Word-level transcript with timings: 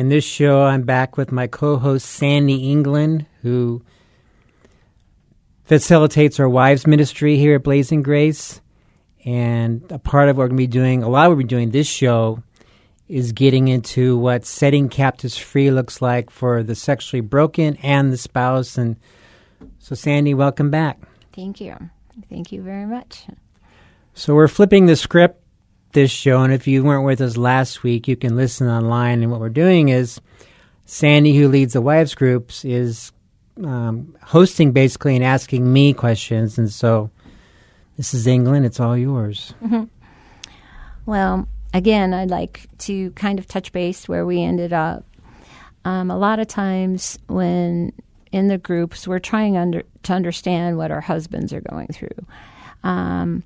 In 0.00 0.08
this 0.08 0.24
show, 0.24 0.62
I'm 0.62 0.84
back 0.84 1.18
with 1.18 1.30
my 1.30 1.46
co 1.46 1.76
host, 1.76 2.06
Sandy 2.06 2.70
England, 2.70 3.26
who 3.42 3.82
facilitates 5.64 6.40
our 6.40 6.48
wives' 6.48 6.86
ministry 6.86 7.36
here 7.36 7.56
at 7.56 7.62
Blazing 7.62 8.02
Grace. 8.02 8.62
And 9.26 9.84
a 9.92 9.98
part 9.98 10.30
of 10.30 10.38
what 10.38 10.44
we're 10.44 10.48
going 10.48 10.56
to 10.56 10.62
be 10.62 10.66
doing, 10.68 11.02
a 11.02 11.08
lot 11.10 11.26
of 11.26 11.32
what 11.32 11.36
we're 11.36 11.46
doing 11.46 11.72
this 11.72 11.86
show, 11.86 12.42
is 13.08 13.32
getting 13.32 13.68
into 13.68 14.16
what 14.16 14.46
setting 14.46 14.88
captives 14.88 15.36
free 15.36 15.70
looks 15.70 16.00
like 16.00 16.30
for 16.30 16.62
the 16.62 16.74
sexually 16.74 17.20
broken 17.20 17.76
and 17.82 18.10
the 18.10 18.16
spouse. 18.16 18.78
And 18.78 18.96
so, 19.80 19.94
Sandy, 19.94 20.32
welcome 20.32 20.70
back. 20.70 20.98
Thank 21.34 21.60
you. 21.60 21.76
Thank 22.30 22.52
you 22.52 22.62
very 22.62 22.86
much. 22.86 23.26
So 24.14 24.34
we're 24.34 24.48
flipping 24.48 24.86
the 24.86 24.96
script 24.96 25.44
this 25.92 26.10
show, 26.10 26.42
and 26.42 26.52
if 26.52 26.66
you 26.66 26.84
weren't 26.84 27.04
with 27.04 27.20
us 27.20 27.36
last 27.36 27.82
week, 27.82 28.08
you 28.08 28.16
can 28.16 28.36
listen 28.36 28.68
online. 28.68 29.22
And 29.22 29.30
what 29.30 29.40
we're 29.40 29.48
doing 29.48 29.88
is 29.88 30.20
Sandy, 30.86 31.36
who 31.36 31.48
leads 31.48 31.72
the 31.72 31.80
wives 31.80 32.14
groups, 32.14 32.64
is 32.64 33.12
um, 33.64 34.16
hosting 34.22 34.72
basically 34.72 35.16
and 35.16 35.24
asking 35.24 35.72
me 35.72 35.92
questions. 35.92 36.58
And 36.58 36.70
so, 36.70 37.10
this 37.96 38.14
is 38.14 38.26
England. 38.26 38.66
It's 38.66 38.80
all 38.80 38.96
yours. 38.96 39.54
Well, 41.06 41.48
again, 41.74 42.14
I'd 42.14 42.30
like 42.30 42.66
to 42.80 43.10
kind 43.12 43.38
of 43.38 43.48
touch 43.48 43.72
base 43.72 44.08
where 44.08 44.24
we 44.24 44.42
ended 44.42 44.72
up. 44.72 45.04
Um, 45.84 46.10
a 46.10 46.16
lot 46.16 46.38
of 46.38 46.46
times 46.46 47.18
when 47.26 47.92
in 48.32 48.48
the 48.48 48.58
groups, 48.58 49.08
we're 49.08 49.18
trying 49.18 49.56
under, 49.56 49.82
to 50.04 50.12
understand 50.12 50.76
what 50.76 50.90
our 50.90 51.00
husbands 51.00 51.52
are 51.52 51.60
going 51.60 51.88
through. 51.88 52.08
Um, 52.84 53.42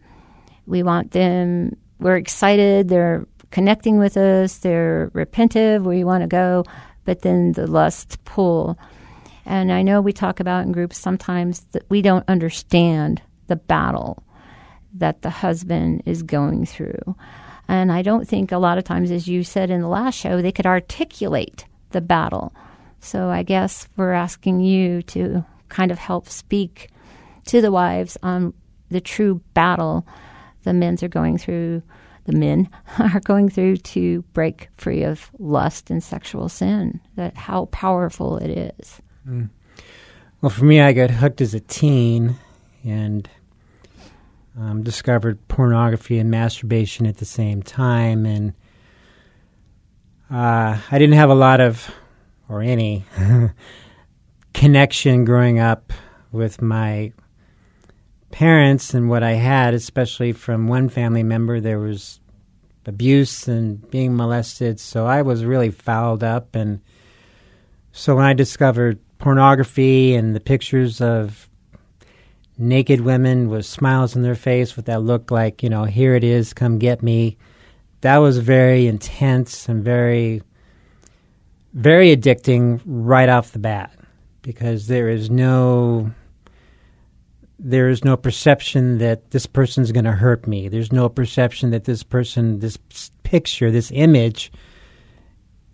we 0.67 0.83
want 0.83 1.13
them, 1.13 1.77
we're 1.99 2.17
excited, 2.17 2.89
they're 2.89 3.27
connecting 3.51 3.99
with 3.99 4.17
us, 4.17 4.59
they're 4.59 5.11
repentive, 5.15 5.85
we 5.85 6.05
want 6.05 6.23
to 6.23 6.29
go, 6.29 6.65
but 7.05 7.23
then 7.23 7.53
the 7.53 7.67
lust 7.67 8.23
pull. 8.25 8.79
And 9.47 9.73
I 9.73 9.83
know 9.83 10.01
we 10.01 10.13
talk 10.13 10.41
about 10.41 10.65
in 10.65 10.73
groups 10.73 10.99
sometimes 10.99 11.61
that 11.73 11.85
we 11.89 12.03
don't 12.03 12.29
understand 12.29 13.23
the 13.47 13.57
battle 13.57 14.23
that 14.95 15.23
the 15.23 15.31
husband 15.31 16.03
is 16.07 16.23
going 16.23 16.67
through. 16.67 17.17
And 17.69 17.91
I 17.91 18.03
don't 18.03 18.29
think 18.29 18.53
a 18.53 18.59
lot 18.59 18.79
of 18.79 18.85
times, 18.85 19.11
as 19.11 19.27
you 19.27 19.43
said 19.43 19.71
in 19.71 19.81
the 19.81 19.89
last 19.89 20.15
show, 20.15 20.41
they 20.41 20.53
could 20.53 20.67
articulate 20.67 21.67
the 21.91 22.01
battle. 22.01 22.55
So 23.01 23.29
I 23.29 23.43
guess 23.43 23.89
we're 23.97 24.13
asking 24.13 24.61
you 24.61 25.03
to 25.03 25.45
kind 25.69 25.91
of 25.91 25.99
help 25.99 26.29
speak 26.29 26.91
to 27.47 27.61
the 27.61 27.73
wives 27.73 28.17
on 28.23 28.55
the 28.91 29.01
true 29.01 29.41
battle 29.55 30.07
the 30.65 30.73
men's 30.73 31.03
are 31.03 31.09
going 31.09 31.39
through, 31.39 31.83
the 32.25 32.33
men 32.33 32.69
are 32.99 33.21
going 33.21 33.49
through 33.49 33.79
to 33.79 34.23
break 34.33 34.69
free 34.75 35.03
of 35.03 35.31
lust 35.39 35.91
and 35.91 36.03
sexual 36.03 36.49
sin. 36.49 37.01
That 37.17 37.37
how 37.37 37.67
powerful 37.67 38.39
it 38.39 38.75
is. 38.79 39.01
Well, 40.41 40.51
for 40.51 40.65
me, 40.65 40.81
I 40.81 40.93
got 40.93 41.11
hooked 41.11 41.41
as 41.41 41.55
a 41.55 41.61
teen 41.61 42.37
and 42.85 43.29
um, 44.59 44.83
discovered 44.83 45.47
pornography 45.49 46.19
and 46.19 46.31
masturbation 46.31 47.07
at 47.07 47.17
the 47.17 47.25
same 47.25 47.63
time. 47.63 48.27
And 48.27 48.53
uh, 50.31 50.79
I 50.91 50.99
didn't 50.99 51.15
have 51.15 51.31
a 51.31 51.35
lot 51.35 51.61
of, 51.61 51.91
or 52.49 52.61
any, 52.61 53.05
connection 54.55 55.25
growing 55.25 55.59
up 55.59 55.93
with 56.31 56.63
my 56.63 57.13
parents 58.35 58.95
and 58.95 59.09
what 59.09 59.23
I 59.23 59.35
had, 59.35 59.75
especially 59.75 60.33
from 60.33 60.67
one 60.67 60.89
family 60.89 61.23
member. 61.23 61.61
There 61.61 61.79
was 61.79 62.19
abuse 62.85 63.47
and 63.47 63.89
being 63.93 64.17
molested. 64.17 64.81
So 64.81 65.07
I 65.07 65.23
was 65.23 65.45
really 65.45 65.71
fouled 65.71 66.25
up. 66.25 66.57
And 66.57 66.81
so 67.93 68.17
when 68.17 68.25
I 68.25 68.33
discovered 68.33 68.99
pornography 69.19 70.17
and 70.17 70.35
the 70.35 70.41
pictures 70.41 71.01
of 71.01 71.49
naked 72.59 73.03
women 73.03 73.51
with 73.51 73.67
smiles 73.67 74.17
on 74.17 74.23
their 74.23 74.35
face 74.35 74.75
with 74.75 74.87
that 74.87 75.03
look 75.03 75.31
like, 75.31 75.63
you 75.63 75.69
know, 75.69 75.85
here 75.85 76.17
it 76.17 76.25
is, 76.25 76.53
come 76.53 76.81
get 76.81 77.05
me, 77.05 77.37
that 78.01 78.17
was 78.19 78.39
very 78.39 78.89
intense 78.89 79.69
and 79.69 79.85
very, 79.85 80.43
very 81.73 82.15
addicting 82.15 82.81
right 82.85 83.29
off 83.29 83.53
the 83.53 83.61
bat 83.61 83.97
because 84.43 84.89
there 84.89 85.09
is 85.09 85.31
no 85.31 86.13
there 87.67 87.89
is 87.89 88.05
no 88.05 88.15
perception 88.15 88.99
that 88.99 89.31
this 89.31 89.47
person's 89.47 89.91
going 89.91 90.05
to 90.05 90.13
hurt 90.13 90.47
me. 90.47 90.69
There's 90.69 90.93
no 90.93 91.09
perception 91.09 91.71
that 91.71 91.85
this 91.85 92.03
person, 92.03 92.59
this 92.59 92.77
picture, 93.23 93.71
this 93.71 93.91
image 93.95 94.53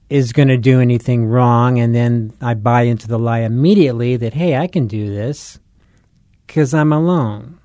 is 0.08 0.32
going 0.32 0.46
to 0.48 0.56
do 0.56 0.80
anything 0.80 1.26
wrong. 1.26 1.80
And 1.80 1.92
then 1.92 2.32
I 2.40 2.54
buy 2.54 2.82
into 2.82 3.08
the 3.08 3.18
lie 3.18 3.40
immediately 3.40 4.16
that, 4.16 4.34
hey, 4.34 4.56
I 4.56 4.68
can 4.68 4.86
do 4.86 5.12
this 5.12 5.58
because 6.46 6.72
I'm 6.72 6.92
alone. 6.92 7.58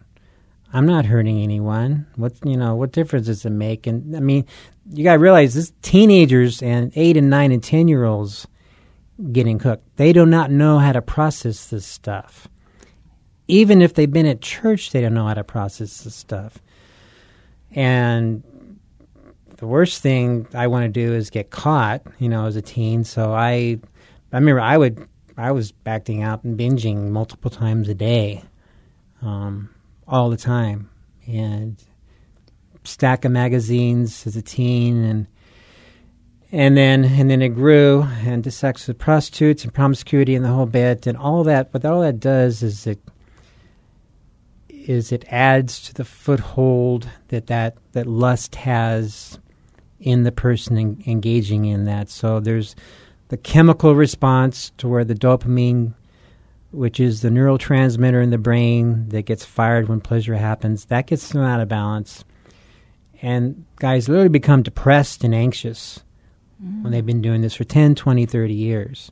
I'm 0.74 0.88
not 0.88 1.06
hurting 1.06 1.40
anyone. 1.40 2.08
What 2.16 2.34
you 2.44 2.58
know? 2.58 2.76
What 2.76 2.92
difference 2.92 3.28
does 3.28 3.46
it 3.46 3.52
make? 3.52 3.88
And 3.88 4.14
I 4.14 4.20
mean, 4.20 4.46
you 4.92 5.06
got 5.06 5.14
to 5.14 5.20
realize 5.20 5.54
this: 5.54 5.72
teenagers 5.82 6.62
and 6.62 6.92
eight 6.96 7.16
and 7.16 7.30
nine 7.30 7.54
and 7.54 7.64
ten 7.64 7.88
year 7.88 8.04
olds 8.04 8.46
getting 9.32 9.58
cooked. 9.58 9.96
They 9.96 10.12
do 10.12 10.26
not 10.26 10.52
know 10.52 10.80
how 10.80 10.92
to 10.92 11.02
process 11.02 11.68
this 11.68 11.86
stuff 11.86 12.50
even 13.48 13.82
if 13.82 13.94
they've 13.94 14.12
been 14.12 14.26
at 14.26 14.42
church, 14.42 14.92
they 14.92 15.02
don't 15.02 15.14
know 15.14 15.28
how 15.28 15.34
to 15.34 15.44
process 15.44 16.04
this 16.04 16.16
stuff. 16.16 16.60
And 17.72 18.44
the 19.58 19.68
worst 19.68 20.02
thing 20.02 20.48
I 20.54 20.68
want 20.68 20.86
to 20.86 20.90
do 20.90 21.14
is 21.14 21.30
get 21.30 21.50
caught, 21.50 22.02
you 22.20 22.30
know, 22.30 22.46
as 22.46 22.56
a 22.56 22.62
teen. 22.62 23.04
So 23.04 23.34
I, 23.34 23.80
I 24.32 24.38
remember 24.38 24.62
I 24.62 24.78
would, 24.78 25.08
I 25.38 25.52
was 25.52 25.74
acting 25.86 26.24
out 26.24 26.44
and 26.44 26.58
binging 26.58 27.10
multiple 27.10 27.52
times 27.52 27.90
a 27.90 27.94
day, 27.94 28.44
um, 29.22 29.70
all 30.08 30.30
the 30.30 30.38
time, 30.38 30.90
and 31.28 31.82
stack 32.84 33.26
of 33.26 33.32
magazines 33.32 34.26
as 34.28 34.36
a 34.36 34.42
teen, 34.42 35.04
and 35.04 35.28
and 36.52 36.78
then 36.78 37.04
and 37.04 37.30
then 37.30 37.42
it 37.42 37.50
grew 37.50 38.04
and 38.04 38.28
into 38.28 38.52
sex 38.52 38.88
with 38.88 38.98
prostitutes 38.98 39.64
and 39.64 39.74
promiscuity 39.74 40.36
and 40.36 40.46
the 40.46 40.50
whole 40.50 40.66
bit 40.66 41.08
and 41.08 41.18
all 41.18 41.44
that. 41.44 41.72
But 41.72 41.84
all 41.84 42.02
that 42.02 42.20
does 42.20 42.64
is 42.64 42.88
it 42.88 43.00
is 44.90 45.12
it 45.12 45.26
adds 45.30 45.82
to 45.82 45.94
the 45.94 46.06
foothold 46.06 47.10
that 47.30 47.48
that, 47.48 47.78
that 47.94 48.08
lust 48.08 48.56
has 48.56 49.40
in 50.00 50.24
the 50.24 50.32
person 50.32 50.78
en- 50.78 51.04
engaging 51.08 51.66
in 51.66 51.86
that. 51.86 52.10
So 52.10 52.40
there's 52.40 52.76
the 53.30 53.38
chemical 53.38 53.96
response 53.96 54.72
to 54.78 54.88
where 54.88 55.04
the 55.04 55.16
dopamine, 55.16 55.94
which 56.72 57.00
is 57.00 57.22
the 57.22 57.30
neurotransmitter 57.30 58.22
in 58.22 58.30
the 58.30 58.38
brain 58.38 59.10
that 59.10 59.24
gets 59.24 59.46
fired 59.46 59.90
when 59.90 60.02
pleasure 60.02 60.36
happens, 60.36 60.86
that 60.86 61.08
gets 61.08 61.28
thrown 61.28 61.46
out 61.46 61.62
of 61.62 61.68
balance. 61.68 62.24
And 63.22 63.66
guys 63.78 64.08
literally 64.08 64.30
become 64.30 64.62
depressed 64.62 65.24
and 65.24 65.34
anxious 65.34 66.02
when 66.82 66.92
they've 66.92 67.06
been 67.06 67.22
doing 67.22 67.42
this 67.42 67.56
for 67.56 67.64
10, 67.64 67.96
20, 67.96 68.26
30 68.26 68.54
years. 68.54 69.12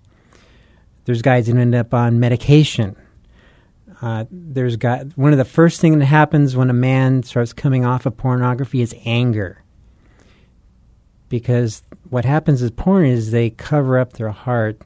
There's 1.05 1.21
guys 1.21 1.47
that 1.47 1.55
end 1.55 1.75
up 1.75 1.93
on 1.93 2.19
medication 2.19 2.95
uh, 4.03 4.25
there's 4.29 4.75
got 4.75 5.17
one 5.17 5.31
of 5.31 5.37
the 5.37 5.45
first 5.45 5.79
things 5.79 5.97
that 5.97 6.05
happens 6.05 6.57
when 6.57 6.69
a 6.69 6.73
man 6.73 7.23
starts 7.23 7.53
coming 7.53 7.85
off 7.85 8.05
of 8.05 8.17
pornography 8.17 8.81
is 8.81 8.93
anger, 9.05 9.63
because 11.29 11.83
what 12.09 12.25
happens 12.25 12.61
is 12.61 12.69
porn 12.69 13.05
is 13.05 13.31
they 13.31 13.49
cover 13.49 13.97
up 13.97 14.11
their 14.13 14.31
heart. 14.31 14.81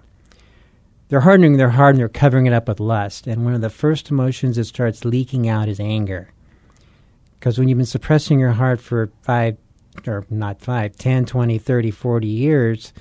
They're 1.09 1.21
hardening 1.21 1.57
their 1.57 1.71
heart 1.71 1.95
and 1.95 1.99
they're 1.99 2.09
covering 2.09 2.45
it 2.45 2.53
up 2.53 2.67
with 2.67 2.79
lust. 2.79 3.25
And 3.25 3.43
one 3.43 3.55
of 3.55 3.61
the 3.61 3.71
first 3.71 4.11
emotions 4.11 4.57
that 4.57 4.65
starts 4.65 5.03
leaking 5.03 5.49
out 5.49 5.67
is 5.67 5.79
anger. 5.79 6.31
Because 7.39 7.57
when 7.57 7.69
you've 7.69 7.79
been 7.79 7.87
suppressing 7.87 8.39
your 8.39 8.51
heart 8.51 8.79
for 8.79 9.09
five, 9.23 9.57
or 10.05 10.27
not 10.29 10.61
five, 10.61 10.95
10, 10.95 11.25
20, 11.25 11.57
30, 11.57 11.89
40 11.89 12.27
years, 12.27 12.93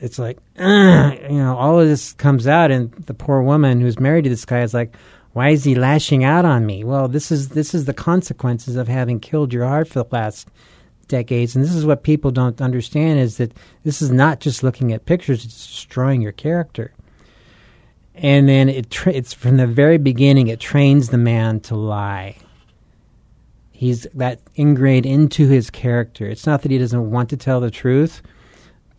it's 0.00 0.18
like, 0.18 0.38
you 0.58 0.64
know, 0.64 1.56
all 1.58 1.78
of 1.78 1.86
this 1.86 2.14
comes 2.14 2.46
out, 2.46 2.70
and 2.70 2.90
the 2.92 3.14
poor 3.14 3.42
woman 3.42 3.80
who's 3.80 4.00
married 4.00 4.24
to 4.24 4.30
this 4.30 4.44
guy 4.44 4.62
is 4.62 4.74
like, 4.74 4.94
why 5.32 5.50
is 5.50 5.64
he 5.64 5.74
lashing 5.74 6.24
out 6.24 6.44
on 6.44 6.66
me? 6.66 6.82
Well, 6.82 7.06
this 7.06 7.30
is 7.30 7.50
this 7.50 7.74
is 7.74 7.84
the 7.84 7.94
consequences 7.94 8.76
of 8.76 8.88
having 8.88 9.20
killed 9.20 9.52
your 9.52 9.66
heart 9.66 9.88
for 9.88 10.02
the 10.02 10.08
last 10.10 10.48
decades, 11.06 11.54
and 11.54 11.64
this 11.64 11.74
is 11.74 11.86
what 11.86 12.02
people 12.02 12.30
don't 12.30 12.60
understand 12.60 13.20
is 13.20 13.36
that 13.36 13.52
this 13.84 14.02
is 14.02 14.10
not 14.10 14.40
just 14.40 14.62
looking 14.62 14.92
at 14.92 15.06
pictures; 15.06 15.44
it's 15.44 15.66
destroying 15.66 16.22
your 16.22 16.32
character. 16.32 16.92
And 18.14 18.48
then 18.48 18.68
it 18.68 18.90
tra- 18.90 19.12
it's 19.12 19.32
from 19.32 19.56
the 19.56 19.66
very 19.66 19.98
beginning 19.98 20.48
it 20.48 20.60
trains 20.60 21.10
the 21.10 21.18
man 21.18 21.60
to 21.60 21.76
lie. 21.76 22.36
He's 23.70 24.06
that 24.14 24.40
ingrained 24.56 25.06
into 25.06 25.48
his 25.48 25.70
character. 25.70 26.26
It's 26.26 26.46
not 26.46 26.62
that 26.62 26.70
he 26.70 26.78
doesn't 26.78 27.10
want 27.10 27.30
to 27.30 27.36
tell 27.36 27.60
the 27.60 27.70
truth, 27.70 28.20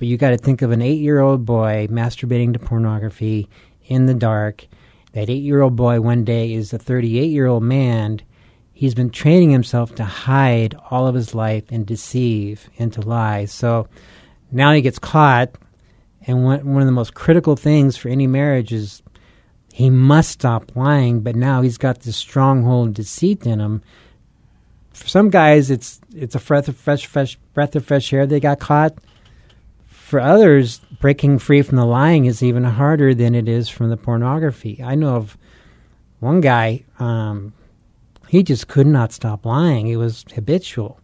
but 0.02 0.08
you 0.08 0.18
got 0.18 0.32
to 0.32 0.38
think 0.38 0.64
of 0.64 0.72
an 0.72 0.82
eight-year-old 0.82 1.46
boy 1.46 1.88
masturbating 1.92 2.54
to 2.54 2.58
pornography 2.58 3.48
in 3.86 4.08
the 4.08 4.16
dark. 4.16 4.66
That 5.12 5.30
eight-year-old 5.30 5.76
boy 5.76 6.02
one 6.02 6.24
day 6.24 6.54
is 6.54 6.74
a 6.74 6.80
38-year-old 6.80 7.62
man. 7.62 8.20
He's 8.74 8.96
been 8.96 9.12
training 9.12 9.52
himself 9.52 9.94
to 9.94 10.04
hide 10.04 10.74
all 10.90 11.06
of 11.06 11.14
his 11.14 11.36
life 11.36 11.66
and 11.70 11.86
deceive 11.86 12.68
and 12.80 12.92
to 12.94 13.02
lie. 13.02 13.46
So 13.46 13.90
now 14.52 14.74
he 14.74 14.82
gets 14.82 14.98
caught, 14.98 15.52
and 16.26 16.44
one, 16.44 16.66
one 16.66 16.82
of 16.82 16.88
the 16.88 16.92
most 16.92 17.14
critical 17.14 17.56
things 17.56 17.96
for 17.96 18.10
any 18.10 18.26
marriage 18.26 18.74
is 18.74 19.04
he 19.72 19.92
must 19.92 20.32
stop 20.32 20.76
lying. 20.76 21.20
But 21.20 21.36
now 21.36 21.62
he's 21.62 21.78
got 21.78 22.00
this 22.00 22.18
stronghold 22.18 22.88
of 22.88 22.94
deceit 22.96 23.46
in 23.46 23.60
him. 23.60 23.84
For 24.94 25.08
some 25.08 25.30
guys, 25.30 25.70
it's 25.70 26.02
it's 26.16 26.34
a 26.34 26.40
breath 26.40 26.70
of 26.70 26.76
fresh, 26.76 27.06
fresh 27.06 27.36
breath 27.54 27.76
of 27.76 27.86
fresh 27.86 28.12
air. 28.12 28.26
They 28.26 28.40
got 28.40 28.60
caught. 28.60 28.96
For 30.12 30.20
others, 30.20 30.80
breaking 31.00 31.40
free 31.40 31.62
from 31.62 31.78
the 31.78 31.86
lying 31.86 32.26
is 32.26 32.44
even 32.44 32.66
harder 32.66 33.16
than 33.16 33.34
it 33.34 33.48
is 33.48 33.70
from 33.70 33.90
the 33.90 33.96
pornography. 33.96 34.84
I 34.84 34.94
know 34.94 35.16
of 35.16 35.38
one 36.20 36.42
guy. 36.42 36.84
Um, 37.00 37.54
he 38.28 38.44
just 38.44 38.68
could 38.68 38.88
not 38.88 39.14
stop 39.14 39.46
lying. 39.46 39.88
It 39.88 39.96
was 39.96 40.26
habitual. 40.36 41.00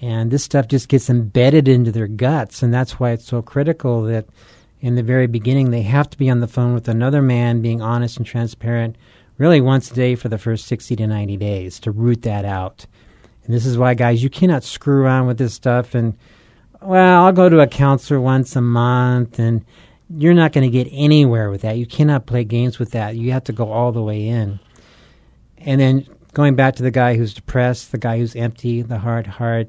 And 0.00 0.32
this 0.32 0.42
stuff 0.42 0.66
just 0.66 0.88
gets 0.88 1.08
embedded 1.08 1.68
into 1.68 1.92
their 1.92 2.08
guts. 2.08 2.60
And 2.60 2.74
that's 2.74 2.98
why 2.98 3.12
it's 3.12 3.24
so 3.24 3.40
critical 3.40 4.02
that 4.06 4.26
in 4.80 4.96
the 4.96 5.04
very 5.04 5.28
beginning 5.28 5.70
they 5.70 5.82
have 5.82 6.10
to 6.10 6.18
be 6.18 6.28
on 6.28 6.40
the 6.40 6.48
phone 6.48 6.74
with 6.74 6.88
another 6.88 7.22
man, 7.22 7.62
being 7.62 7.80
honest 7.80 8.16
and 8.16 8.26
transparent, 8.26 8.96
really 9.36 9.60
once 9.60 9.92
a 9.92 9.94
day 9.94 10.16
for 10.16 10.28
the 10.28 10.38
first 10.38 10.66
60 10.66 10.96
to 10.96 11.06
90 11.06 11.36
days 11.36 11.78
to 11.78 11.92
root 11.92 12.22
that 12.22 12.44
out. 12.44 12.84
And 13.44 13.54
this 13.54 13.64
is 13.64 13.78
why, 13.78 13.94
guys, 13.94 14.24
you 14.24 14.28
cannot 14.28 14.64
screw 14.64 15.04
around 15.04 15.28
with 15.28 15.38
this 15.38 15.54
stuff 15.54 15.94
and, 15.94 16.18
well, 16.80 17.24
I'll 17.24 17.32
go 17.32 17.48
to 17.48 17.60
a 17.60 17.66
counselor 17.66 18.20
once 18.20 18.54
a 18.56 18.60
month 18.60 19.38
and 19.38 19.64
you're 20.10 20.34
not 20.34 20.52
going 20.52 20.70
to 20.70 20.70
get 20.70 20.88
anywhere 20.92 21.50
with 21.50 21.62
that. 21.62 21.76
You 21.76 21.86
cannot 21.86 22.26
play 22.26 22.44
games 22.44 22.78
with 22.78 22.92
that. 22.92 23.16
You 23.16 23.32
have 23.32 23.44
to 23.44 23.52
go 23.52 23.70
all 23.70 23.92
the 23.92 24.02
way 24.02 24.26
in. 24.26 24.60
And 25.58 25.80
then 25.80 26.06
going 26.34 26.54
back 26.54 26.76
to 26.76 26.82
the 26.82 26.90
guy 26.90 27.16
who's 27.16 27.34
depressed, 27.34 27.92
the 27.92 27.98
guy 27.98 28.18
who's 28.18 28.36
empty, 28.36 28.82
the 28.82 28.98
hard 28.98 29.26
heart, 29.26 29.68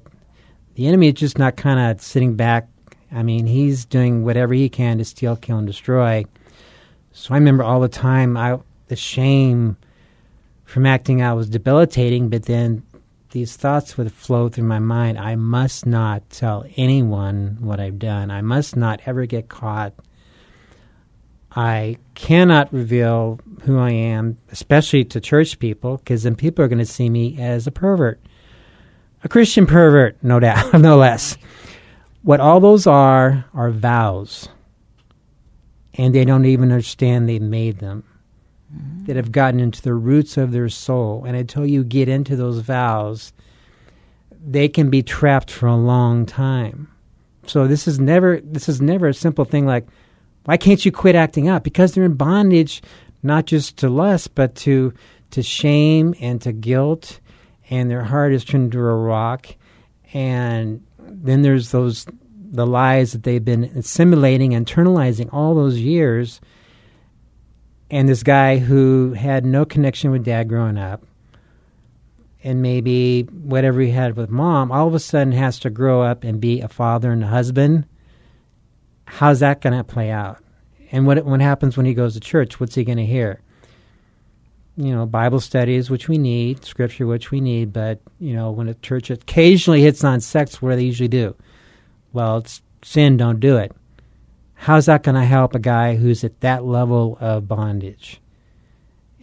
the 0.76 0.88
enemy 0.88 1.08
is 1.08 1.16
just 1.16 1.38
not 1.38 1.58
kind 1.58 1.80
of 1.80 2.02
sitting 2.02 2.36
back. 2.36 2.68
I 3.12 3.24
mean, 3.24 3.48
he's 3.48 3.86
doing 3.86 4.24
whatever 4.24 4.54
he 4.54 4.70
can 4.70 5.00
to 5.00 5.06
steal, 5.06 5.36
kill, 5.36 5.58
and 5.58 5.68
destroy. 5.68 6.26
So 7.12 7.34
I 7.34 7.38
remember 7.38 7.64
all 7.64 7.80
the 7.80 7.90
time, 7.90 8.38
I 8.38 8.60
the 8.88 8.96
shame 8.96 9.78
from 10.64 10.86
acting 10.86 11.22
out 11.22 11.36
was 11.36 11.50
debilitating. 11.50 12.30
But 12.30 12.44
then 12.44 12.84
these 13.31 13.56
thoughts 13.56 13.98
would 13.98 14.12
flow 14.12 14.50
through 14.50 14.66
my 14.66 14.80
mind. 14.80 15.18
I 15.18 15.36
must 15.36 15.86
not 15.86 16.30
tell 16.30 16.66
anyone 16.76 17.58
what 17.60 17.80
I've 17.80 18.00
done. 18.00 18.31
I 18.31 18.42
must 18.42 18.76
not 18.76 19.02
ever 19.06 19.26
get 19.26 19.50
caught. 19.50 19.94
I 21.52 21.98
cannot 22.14 22.74
reveal 22.74 23.40
who 23.64 23.80
I 23.80 23.92
am, 23.92 24.38
especially 24.52 25.06
to 25.06 25.22
church 25.22 25.60
people, 25.60 25.98
because 25.98 26.24
then 26.24 26.36
people 26.36 26.64
are 26.64 26.68
going 26.68 26.80
to 26.80 26.86
see 26.86 27.10
me 27.10 27.40
as 27.40 27.68
a 27.68 27.72
pervert, 27.72 28.20
a 29.24 29.30
Christian 29.30 29.66
pervert, 29.66 30.18
no 30.24 30.40
doubt, 30.40 30.74
no 30.80 30.98
less. 30.98 31.38
What 32.22 32.40
all 32.40 32.60
those 32.60 32.86
are 32.86 33.46
are 33.54 33.72
vows, 33.72 34.50
and 35.96 36.14
they 36.14 36.26
don't 36.26 36.46
even 36.46 36.72
understand 36.72 37.28
they 37.28 37.40
made 37.40 37.80
them. 37.80 38.04
That 39.06 39.16
have 39.16 39.31
gotten 39.31 39.60
into 39.60 39.81
the 39.81 39.95
roots 39.95 40.38
of 40.38 40.51
their 40.51 40.69
soul, 40.69 41.24
and 41.25 41.36
until 41.36 41.66
you 41.66 41.83
get 41.83 42.07
into 42.07 42.36
those 42.36 42.60
vows, 42.60 43.33
they 44.45 44.69
can 44.69 44.92
be 44.92 45.01
trapped 45.01 45.50
for 45.50 45.66
a 45.66 45.75
long 45.75 46.27
time. 46.27 46.88
So 47.48 47.68
this 47.68 47.88
is 47.88 48.00
never 48.00 48.39
this 48.42 48.69
is 48.69 48.80
never 48.80 49.07
a 49.07 49.13
simple 49.13 49.45
thing 49.45 49.66
like 49.66 49.88
why 50.45 50.57
can't 50.57 50.83
you 50.86 50.92
quit 50.92 51.16
acting 51.16 51.48
out? 51.48 51.63
Because 51.63 51.94
they're 51.94 52.04
in 52.04 52.13
bondage 52.13 52.81
not 53.24 53.45
just 53.45 53.77
to 53.77 53.89
lust 53.89 54.36
but 54.36 54.56
to 54.56 54.94
to 55.31 55.44
shame 55.44 56.16
and 56.19 56.42
to 56.42 56.51
guilt 56.51 57.19
and 57.69 57.89
their 57.89 58.04
heart 58.04 58.33
is 58.33 58.44
turned 58.44 58.71
to 58.71 58.80
a 58.80 58.95
rock 58.95 59.48
and 60.13 60.86
then 60.98 61.42
there's 61.42 61.71
those 61.71 62.06
the 62.51 62.66
lies 62.66 63.12
that 63.12 63.24
they've 63.24 63.45
been 63.45 63.63
assimilating 63.63 64.51
internalizing 64.51 65.31
all 65.33 65.54
those 65.54 65.80
years 65.80 66.42
and 67.92 68.08
this 68.08 68.24
guy 68.24 68.58
who 68.58 69.14
had 69.14 69.46
no 69.46 69.66
connection 69.66 70.12
with 70.12 70.24
dad 70.24 70.48
growing 70.48 70.78
up 70.78 71.04
and 72.44 72.62
maybe 72.62 73.24
whatever 73.24 73.82
he 73.82 73.92
had 73.92 74.16
with 74.16 74.30
mom 74.30 74.72
all 74.72 74.88
of 74.88 74.94
a 74.94 75.00
sudden 75.00 75.34
has 75.34 75.60
to 75.60 75.70
grow 75.70 76.02
up 76.02 76.24
and 76.24 76.40
be 76.40 76.62
a 76.62 76.68
father 76.68 77.12
and 77.12 77.24
a 77.24 77.28
husband. 77.28 77.86
How's 79.06 79.40
that 79.40 79.62
going 79.62 79.76
to 79.76 79.84
play 79.84 80.12
out? 80.12 80.44
And 80.92 81.06
what 81.06 81.26
what 81.26 81.42
happens 81.42 81.78
when 81.78 81.86
he 81.86 81.94
goes 81.94 82.14
to 82.14 82.20
church? 82.20 82.60
What's 82.60 82.76
he 82.76 82.84
going 82.84 82.98
to 82.98 83.06
hear? 83.06 83.42
You 84.78 84.96
know 84.96 85.06
bible 85.06 85.42
studies 85.42 85.90
which 85.90 86.08
we 86.08 86.18
need 86.18 86.64
scripture 86.64 87.06
which 87.06 87.32
we 87.32 87.42
need 87.42 87.74
but 87.74 88.00
you 88.20 88.34
know 88.34 88.52
when 88.52 88.70
a 88.70 88.76
church 88.76 89.10
occasionally 89.10 89.82
hits 89.82 90.04
on 90.04 90.22
sex 90.22 90.58
do 90.58 90.68
they 90.70 90.84
usually 90.84 91.10
do? 91.10 91.36
Well 92.14 92.38
it's 92.38 92.62
sin 92.82 93.18
don't 93.18 93.42
do 93.42 93.58
it 93.58 93.74
how's 94.60 94.88
that 94.88 95.04
going 95.04 95.16
to 95.16 95.24
help 95.24 95.56
a 95.56 95.60
guy 95.60 95.95
who's 95.95 96.24
at 96.26 96.42
that 96.42 96.66
level 96.66 97.18
of 97.22 97.48
bondage? 97.48 98.19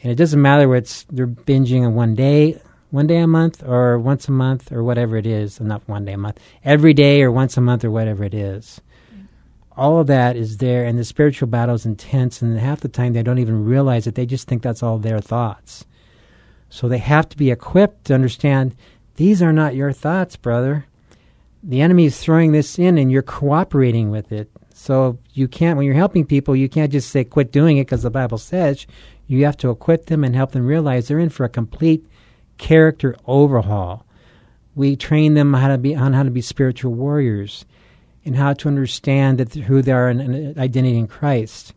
And 0.03 0.11
it 0.11 0.15
doesn't 0.15 0.41
matter 0.41 0.67
whether 0.67 0.79
it's 0.79 1.05
they're 1.11 1.27
binging 1.27 1.85
on 1.85 1.95
one 1.95 2.15
day 2.15 2.59
one 2.91 3.07
day 3.07 3.19
a 3.19 3.27
month 3.27 3.63
or 3.63 3.99
once 3.99 4.29
a 4.29 4.33
month 4.33 4.73
or 4.73 4.83
whatever 4.83 5.17
it 5.17 5.27
is. 5.27 5.61
Not 5.61 5.87
one 5.87 6.07
day 6.07 6.13
a 6.13 6.19
month. 6.19 6.41
Every 6.65 6.95
day 6.95 7.21
or 7.23 7.31
once 7.31 7.57
a 7.57 7.61
month 7.61 7.85
or 7.85 7.91
whatever 7.91 8.25
it 8.25 8.33
is. 8.33 8.81
Mm-hmm. 9.13 9.25
All 9.77 10.01
of 10.01 10.07
that 10.07 10.37
is 10.37 10.57
there 10.57 10.85
and 10.85 10.99
the 10.99 11.05
spiritual 11.05 11.49
battle 11.49 11.75
is 11.75 11.85
intense 11.85 12.41
and 12.41 12.59
half 12.59 12.81
the 12.81 12.89
time 12.89 13.13
they 13.13 13.23
don't 13.23 13.39
even 13.39 13.67
realize 13.67 14.07
it. 14.07 14.15
They 14.15 14.25
just 14.25 14.49
think 14.49 14.63
that's 14.63 14.83
all 14.83 14.99
their 14.99 15.21
thoughts. 15.21 15.85
So 16.71 16.89
they 16.89 16.99
have 16.99 17.29
to 17.29 17.37
be 17.37 17.51
equipped 17.51 18.07
to 18.07 18.15
understand 18.15 18.75
these 19.17 19.43
are 19.43 19.53
not 19.53 19.75
your 19.75 19.93
thoughts 19.93 20.37
brother. 20.37 20.87
The 21.63 21.83
enemy 21.83 22.07
is 22.07 22.19
throwing 22.19 22.53
this 22.53 22.79
in 22.79 22.97
and 22.97 23.13
you're 23.13 23.23
cooperating 23.23 24.11
with 24.11 24.33
it 24.33 24.51
so 24.87 25.19
you 25.33 25.49
can't 25.49 25.77
when 25.77 25.87
you're 25.87 25.95
helping 25.95 26.25
people 26.25 26.55
you 26.55 26.69
can't 26.69 26.93
just 26.93 27.11
say 27.11 27.25
quit 27.25 27.51
doing 27.53 27.77
it 27.77 27.85
because 27.85 28.03
the 28.03 28.11
bible 28.11 28.39
says 28.39 28.87
you 29.27 29.45
have 29.45 29.57
to 29.57 29.71
equip 29.71 30.07
them 30.07 30.23
and 30.23 30.37
help 30.37 30.53
them 30.53 30.67
realize 30.67 31.09
they're 31.09 31.19
in 31.19 31.29
for 31.29 31.45
a 31.45 31.49
complete 31.49 32.07
character 32.59 33.17
overhaul 33.27 34.07
we 34.77 34.95
train 34.95 35.35
them 35.35 35.55
how 35.55 35.69
to 35.69 35.79
be 35.79 35.97
on 35.97 36.13
how 36.13 36.23
to 36.23 36.31
be 36.31 36.43
spiritual 36.43 36.93
warriors 36.93 37.65
and 38.27 38.37
how 38.37 38.53
to 38.53 38.69
understand 38.69 39.39
that 39.39 39.55
who 39.55 39.81
they 39.81 39.93
are 39.93 40.11
in, 40.11 40.21
in 40.21 40.59
uh, 40.59 40.61
identity 40.61 40.99
in 40.99 41.07
Christ. 41.07 41.73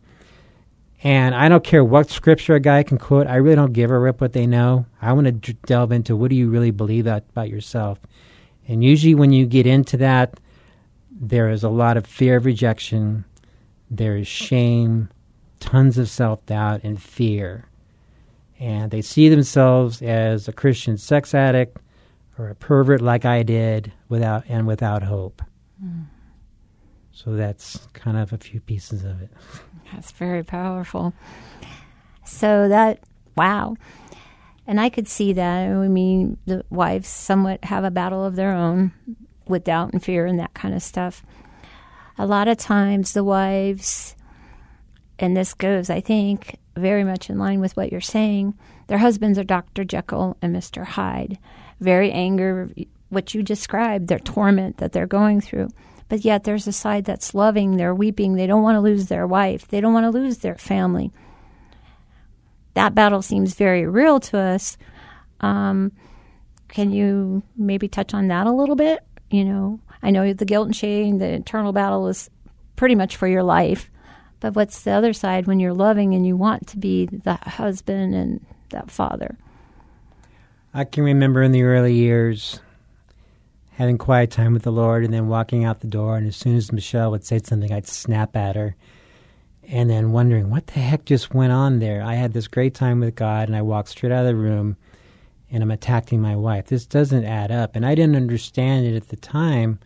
And 1.02 1.34
I 1.34 1.48
don't 1.48 1.64
care 1.64 1.82
what 1.82 2.10
scripture 2.10 2.56
a 2.56 2.60
guy 2.60 2.82
can 2.82 2.98
quote. 2.98 3.26
I 3.26 3.36
really 3.36 3.56
don't 3.56 3.72
give 3.72 3.90
a 3.90 3.98
rip 3.98 4.20
what 4.20 4.34
they 4.34 4.46
know. 4.46 4.84
I 5.00 5.14
want 5.14 5.26
to 5.26 5.32
d- 5.32 5.56
delve 5.64 5.92
into 5.92 6.14
what 6.14 6.28
do 6.28 6.36
you 6.36 6.50
really 6.50 6.72
believe 6.72 7.06
about 7.06 7.48
yourself. 7.48 7.98
And 8.68 8.84
usually, 8.84 9.14
when 9.14 9.32
you 9.32 9.46
get 9.46 9.66
into 9.66 9.96
that, 9.98 10.38
there 11.20 11.50
is 11.50 11.62
a 11.62 11.68
lot 11.68 11.98
of 11.98 12.06
fear 12.06 12.38
of 12.38 12.46
rejection. 12.46 13.26
There 13.90 14.16
is 14.16 14.26
shame, 14.26 15.10
tons 15.60 15.98
of 15.98 16.08
self 16.08 16.44
doubt, 16.46 16.80
and 16.82 17.00
fear. 17.00 17.66
And 18.58 18.90
they 18.90 19.02
see 19.02 19.28
themselves 19.28 20.02
as 20.02 20.48
a 20.48 20.52
Christian 20.52 20.96
sex 20.96 21.34
addict 21.34 21.76
or 22.38 22.48
a 22.48 22.54
pervert 22.54 23.02
like 23.02 23.26
I 23.26 23.42
did, 23.42 23.92
without 24.08 24.44
and 24.48 24.66
without 24.66 25.02
hope. 25.02 25.42
Mm. 25.82 26.06
So 27.12 27.34
that's 27.34 27.86
kind 27.92 28.16
of 28.16 28.32
a 28.32 28.38
few 28.38 28.60
pieces 28.60 29.04
of 29.04 29.20
it. 29.20 29.30
That's 29.92 30.10
very 30.12 30.42
powerful. 30.42 31.12
So 32.24 32.68
that 32.68 33.00
wow. 33.36 33.76
And 34.66 34.80
I 34.80 34.88
could 34.88 35.08
see 35.08 35.32
that. 35.34 35.68
I 35.68 35.88
mean, 35.88 36.38
the 36.46 36.64
wives 36.70 37.08
somewhat 37.08 37.64
have 37.64 37.84
a 37.84 37.90
battle 37.90 38.24
of 38.24 38.36
their 38.36 38.52
own 38.52 38.92
with 39.50 39.64
doubt 39.64 39.92
and 39.92 40.02
fear 40.02 40.26
and 40.26 40.38
that 40.38 40.54
kind 40.54 40.74
of 40.74 40.82
stuff. 40.82 41.22
A 42.18 42.26
lot 42.26 42.48
of 42.48 42.58
times, 42.58 43.12
the 43.12 43.24
wives, 43.24 44.14
and 45.18 45.36
this 45.36 45.54
goes, 45.54 45.90
I 45.90 46.00
think, 46.00 46.56
very 46.76 47.04
much 47.04 47.30
in 47.30 47.38
line 47.38 47.60
with 47.60 47.76
what 47.76 47.90
you're 47.90 48.00
saying, 48.00 48.54
their 48.86 48.98
husbands 48.98 49.38
are 49.38 49.44
Dr. 49.44 49.84
Jekyll 49.84 50.36
and 50.42 50.54
Mr. 50.54 50.84
Hyde. 50.84 51.38
Very 51.80 52.10
anger, 52.10 52.70
what 53.08 53.34
you 53.34 53.42
described, 53.42 54.08
their 54.08 54.18
torment 54.18 54.78
that 54.78 54.92
they're 54.92 55.06
going 55.06 55.40
through. 55.40 55.68
But 56.08 56.24
yet, 56.24 56.44
there's 56.44 56.66
a 56.66 56.72
side 56.72 57.04
that's 57.04 57.34
loving, 57.34 57.76
they're 57.76 57.94
weeping, 57.94 58.34
they 58.34 58.46
don't 58.46 58.62
want 58.62 58.76
to 58.76 58.80
lose 58.80 59.06
their 59.06 59.26
wife, 59.26 59.68
they 59.68 59.80
don't 59.80 59.92
want 59.94 60.04
to 60.04 60.10
lose 60.10 60.38
their 60.38 60.56
family. 60.56 61.12
That 62.74 62.94
battle 62.94 63.22
seems 63.22 63.54
very 63.54 63.86
real 63.86 64.20
to 64.20 64.38
us. 64.38 64.76
Um, 65.40 65.92
can 66.68 66.90
you 66.92 67.42
maybe 67.56 67.88
touch 67.88 68.14
on 68.14 68.28
that 68.28 68.46
a 68.46 68.52
little 68.52 68.76
bit? 68.76 69.00
You 69.30 69.44
know, 69.44 69.80
I 70.02 70.10
know 70.10 70.32
the 70.32 70.44
guilt 70.44 70.66
and 70.66 70.76
shame, 70.76 71.18
the 71.18 71.28
internal 71.28 71.72
battle 71.72 72.08
is 72.08 72.30
pretty 72.76 72.94
much 72.94 73.16
for 73.16 73.28
your 73.28 73.42
life. 73.42 73.90
But 74.40 74.54
what's 74.54 74.82
the 74.82 74.92
other 74.92 75.12
side 75.12 75.46
when 75.46 75.60
you're 75.60 75.74
loving 75.74 76.14
and 76.14 76.26
you 76.26 76.36
want 76.36 76.66
to 76.68 76.78
be 76.78 77.06
that 77.06 77.46
husband 77.46 78.14
and 78.14 78.44
that 78.70 78.90
father? 78.90 79.36
I 80.72 80.84
can 80.84 81.04
remember 81.04 81.42
in 81.42 81.52
the 81.52 81.62
early 81.62 81.92
years 81.92 82.60
having 83.72 83.98
quiet 83.98 84.30
time 84.30 84.52
with 84.52 84.62
the 84.62 84.72
Lord 84.72 85.04
and 85.04 85.12
then 85.12 85.28
walking 85.28 85.64
out 85.64 85.80
the 85.80 85.86
door. 85.86 86.16
And 86.16 86.26
as 86.26 86.36
soon 86.36 86.56
as 86.56 86.72
Michelle 86.72 87.10
would 87.10 87.24
say 87.24 87.40
something, 87.42 87.72
I'd 87.72 87.86
snap 87.86 88.34
at 88.34 88.56
her. 88.56 88.76
And 89.68 89.88
then 89.88 90.12
wondering 90.12 90.50
what 90.50 90.68
the 90.68 90.80
heck 90.80 91.04
just 91.04 91.32
went 91.32 91.52
on 91.52 91.78
there. 91.78 92.02
I 92.02 92.14
had 92.14 92.32
this 92.32 92.48
great 92.48 92.74
time 92.74 93.00
with 93.00 93.14
God 93.14 93.48
and 93.48 93.56
I 93.56 93.62
walked 93.62 93.90
straight 93.90 94.10
out 94.10 94.20
of 94.20 94.26
the 94.26 94.34
room 94.34 94.76
and 95.50 95.62
I'm 95.62 95.70
attacking 95.70 96.20
my 96.20 96.36
wife. 96.36 96.66
This 96.66 96.86
doesn't 96.86 97.24
add 97.24 97.50
up. 97.50 97.74
And 97.74 97.84
I 97.84 97.94
didn't 97.94 98.16
understand 98.16 98.86
it 98.86 98.94
at 98.96 99.08
the 99.08 99.16
time. 99.16 99.78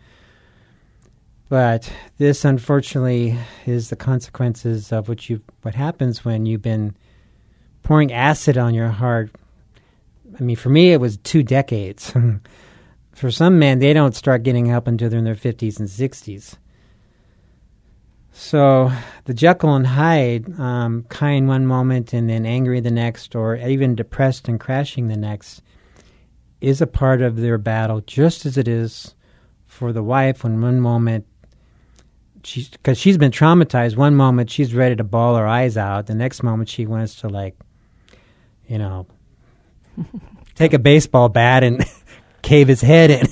But 1.48 1.90
this, 2.18 2.44
unfortunately, 2.44 3.38
is 3.66 3.90
the 3.90 3.96
consequences 3.96 4.92
of 4.92 5.08
what 5.08 5.28
you 5.28 5.40
what 5.62 5.74
happens 5.74 6.24
when 6.24 6.46
you've 6.46 6.62
been 6.62 6.96
pouring 7.82 8.12
acid 8.12 8.58
on 8.58 8.74
your 8.74 8.88
heart. 8.88 9.30
I 10.38 10.42
mean, 10.42 10.56
for 10.56 10.70
me, 10.70 10.92
it 10.92 11.00
was 11.00 11.18
two 11.18 11.42
decades. 11.42 12.12
for 13.12 13.30
some 13.30 13.58
men, 13.58 13.78
they 13.78 13.92
don't 13.92 14.16
start 14.16 14.42
getting 14.42 14.66
help 14.66 14.88
until 14.88 15.10
they're 15.10 15.18
in 15.18 15.24
their 15.24 15.34
fifties 15.34 15.78
and 15.78 15.88
sixties. 15.88 16.56
So 18.36 18.90
the 19.26 19.32
Jekyll 19.32 19.76
and 19.76 19.86
Hyde, 19.86 20.58
um, 20.58 21.04
kind 21.04 21.46
one 21.46 21.66
moment 21.66 22.12
and 22.12 22.28
then 22.28 22.44
angry 22.44 22.80
the 22.80 22.90
next, 22.90 23.36
or 23.36 23.54
even 23.54 23.94
depressed 23.94 24.48
and 24.48 24.58
crashing 24.58 25.06
the 25.06 25.16
next, 25.16 25.62
is 26.60 26.80
a 26.82 26.86
part 26.88 27.22
of 27.22 27.36
their 27.36 27.58
battle, 27.58 28.00
just 28.00 28.44
as 28.44 28.58
it 28.58 28.66
is 28.66 29.14
for 29.68 29.92
the 29.92 30.02
wife 30.02 30.42
when 30.42 30.60
one 30.60 30.80
moment 30.80 31.26
she's 32.42 32.68
because 32.68 32.98
she's 32.98 33.16
been 33.16 33.30
traumatized. 33.30 33.96
One 33.96 34.16
moment 34.16 34.50
she's 34.50 34.74
ready 34.74 34.96
to 34.96 35.04
bawl 35.04 35.36
her 35.36 35.46
eyes 35.46 35.76
out, 35.76 36.06
the 36.06 36.14
next 36.14 36.42
moment 36.42 36.68
she 36.68 36.86
wants 36.86 37.14
to 37.20 37.28
like, 37.28 37.56
you 38.66 38.78
know, 38.78 39.06
take 40.56 40.72
a 40.72 40.78
baseball 40.80 41.28
bat 41.28 41.62
and 41.62 41.84
cave 42.42 42.66
his 42.66 42.80
head 42.80 43.12
in. 43.12 43.28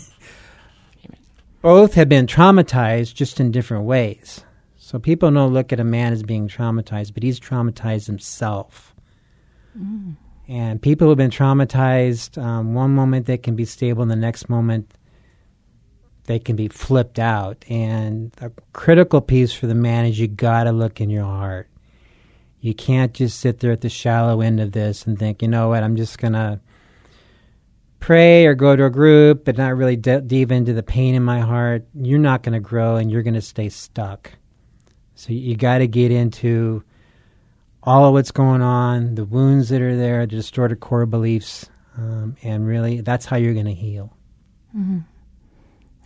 Both 1.61 1.95
have 1.95 2.09
been 2.09 2.29
traumatized, 2.29 3.15
just 3.15 3.41
in 3.41 3.51
different 3.51 3.85
ways. 3.85 4.45
So 4.93 4.99
people 4.99 5.31
don't 5.31 5.55
look 5.55 5.73
at 5.73 5.81
a 5.81 5.85
man 5.85 6.13
as 6.13 6.23
being 6.23 6.49
traumatized, 6.49 7.15
but 7.15 7.23
he's 7.23 7.41
traumatized 7.41 8.07
himself. 8.07 8.95
And 10.49 10.83
people 10.83 11.09
who've 11.09 11.17
been 11.17 11.31
traumatized, 11.31 12.37
um, 12.37 12.75
one 12.75 12.95
moment 12.95 13.25
they 13.25 13.39
can 13.39 13.57
be 13.57 13.65
stable, 13.65 14.03
and 14.03 14.11
the 14.11 14.17
next 14.17 14.51
moment 14.51 14.93
they 16.25 16.39
can 16.39 16.57
be 16.57 16.69
flipped 16.69 17.19
out. 17.19 17.65
And 17.71 18.33
the 18.33 18.53
critical 18.75 19.23
piece 19.23 19.55
for 19.55 19.67
the 19.67 19.75
man 19.75 20.05
is 20.05 20.19
you 20.19 20.29
got 20.29 20.65
to 20.65 20.73
look 20.73 21.01
in 21.01 21.09
your 21.09 21.25
heart. 21.25 21.71
You 22.61 22.75
can't 22.75 23.15
just 23.15 23.41
sit 23.41 23.61
there 23.61 23.73
at 23.73 23.81
the 23.81 23.89
shallow 23.89 24.43
end 24.43 24.61
of 24.61 24.73
this 24.73 25.07
and 25.07 25.19
think, 25.19 25.41
you 25.41 25.49
know 25.49 25.71
what, 25.71 25.83
I'm 25.83 25.97
just 25.97 26.19
going 26.19 26.35
to 26.35 26.61
pray 27.99 28.45
or 28.45 28.55
go 28.55 28.77
to 28.77 28.85
a 28.85 28.91
group, 28.91 29.47
but 29.47 29.57
not 29.57 29.75
really 29.75 29.97
de- 29.97 30.21
dive 30.21 30.53
into 30.53 30.75
the 30.75 30.83
pain 30.83 31.15
in 31.15 31.23
my 31.23 31.41
heart. 31.41 31.87
You're 31.95 32.19
not 32.19 32.43
going 32.43 32.53
to 32.53 32.61
grow 32.61 32.97
and 32.97 33.11
you're 33.11 33.23
going 33.23 33.33
to 33.33 33.41
stay 33.41 33.71
stuck. 33.71 34.33
So 35.23 35.33
you 35.33 35.55
got 35.55 35.79
to 35.79 35.87
get 35.87 36.11
into 36.11 36.83
all 37.81 38.07
of 38.07 38.13
what's 38.13 38.33
going 38.33 38.61
on, 38.61 39.15
the 39.15 39.25
wounds 39.25 39.69
that 39.69 39.81
are 39.81 39.97
there, 39.97 40.27
the 40.27 40.35
distorted 40.35 40.81
core 40.81 41.07
beliefs, 41.07 41.71
um, 41.97 42.37
and 42.43 42.67
really 42.67 43.03
that's 43.03 43.25
how 43.25 43.37
you're 43.37 43.55
going 43.55 43.67
to 43.67 43.73
heal. 43.73 44.17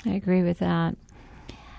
I 0.05 0.11
agree 0.11 0.43
with 0.43 0.59
that. 0.59 0.99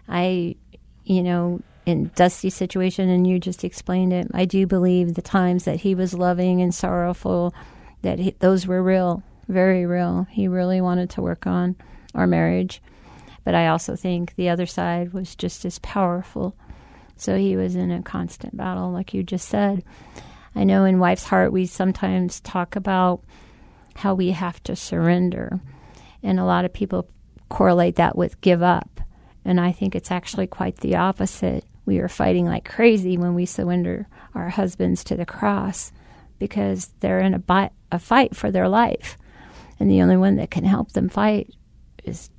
I, 0.10 0.56
you 1.03 1.22
know, 1.22 1.62
in 1.86 2.10
Dusty's 2.15 2.56
situation, 2.56 3.08
and 3.08 3.27
you 3.27 3.38
just 3.38 3.63
explained 3.63 4.13
it, 4.13 4.32
I 4.34 4.46
do 4.46 4.65
believe 4.65 5.13
the 5.13 5.22
times 5.22 5.65
that 5.65 5.82
he 5.82 5.94
was 5.94 6.15
loving 6.15 6.60
and 6.60 6.74
sorrowful, 6.74 7.53
that 8.01 8.17
he, 8.17 8.32
those 8.39 8.65
were 8.65 8.82
real, 8.82 9.22
very 9.48 9.86
real. 9.86 10.25
He 10.32 10.48
really 10.48 10.82
wanted 10.82 11.12
to 11.12 11.22
work 11.22 11.46
on 11.46 11.75
our 12.15 12.25
marriage. 12.25 12.82
But 13.44 13.53
I 13.53 13.67
also 13.67 13.96
think 13.96 14.34
the 14.34 14.50
other 14.50 14.65
side 14.65 15.13
was 15.13 15.36
just 15.36 15.65
as 15.65 15.77
powerful. 15.77 16.56
So 17.21 17.38
he 17.38 17.55
was 17.55 17.75
in 17.75 17.91
a 17.91 18.01
constant 18.01 18.55
battle, 18.55 18.91
like 18.91 19.13
you 19.13 19.24
just 19.24 19.47
said. 19.47 19.83
I 20.55 20.63
know 20.63 20.86
in 20.86 21.00
Wife's 21.00 21.25
Heart, 21.25 21.51
we 21.51 21.65
sometimes 21.65 22.39
talk 22.39 22.75
about 22.75 23.24
how 23.95 24.13
we 24.13 24.31
have 24.31 24.62
to 24.63 24.75
surrender. 24.75 25.59
And 26.24 26.39
a 26.39 26.45
lot 26.45 26.65
of 26.65 26.74
people 26.74 27.09
correlate 27.50 27.95
that 27.95 28.17
with 28.17 28.41
give 28.41 28.62
up. 28.62 29.01
And 29.45 29.59
I 29.59 29.71
think 29.71 29.95
it's 29.95 30.12
actually 30.12 30.47
quite 30.47 30.77
the 30.77 30.95
opposite. 30.95 31.63
We 31.86 32.00
are 32.00 32.09
fighting 32.09 32.45
like 32.45 32.67
crazy 32.67 33.17
when 33.17 33.33
we 33.33 33.45
surrender 33.45 34.07
our 34.36 34.50
husbands 34.50 35.03
to 35.05 35.15
the 35.15 35.25
cross 35.25 35.91
because 36.39 36.91
they're 37.00 37.19
in 37.19 37.33
a, 37.33 37.39
bi- 37.39 37.71
a 37.91 38.00
fight 38.00 38.36
for 38.36 38.51
their 38.51 38.67
life. 38.67 39.17
And 39.79 39.89
the 39.89 40.01
only 40.01 40.17
one 40.17 40.36
that 40.36 40.51
can 40.51 40.63
help 40.63 40.91
them 40.91 41.07
fight 41.07 41.53
is 42.03 42.29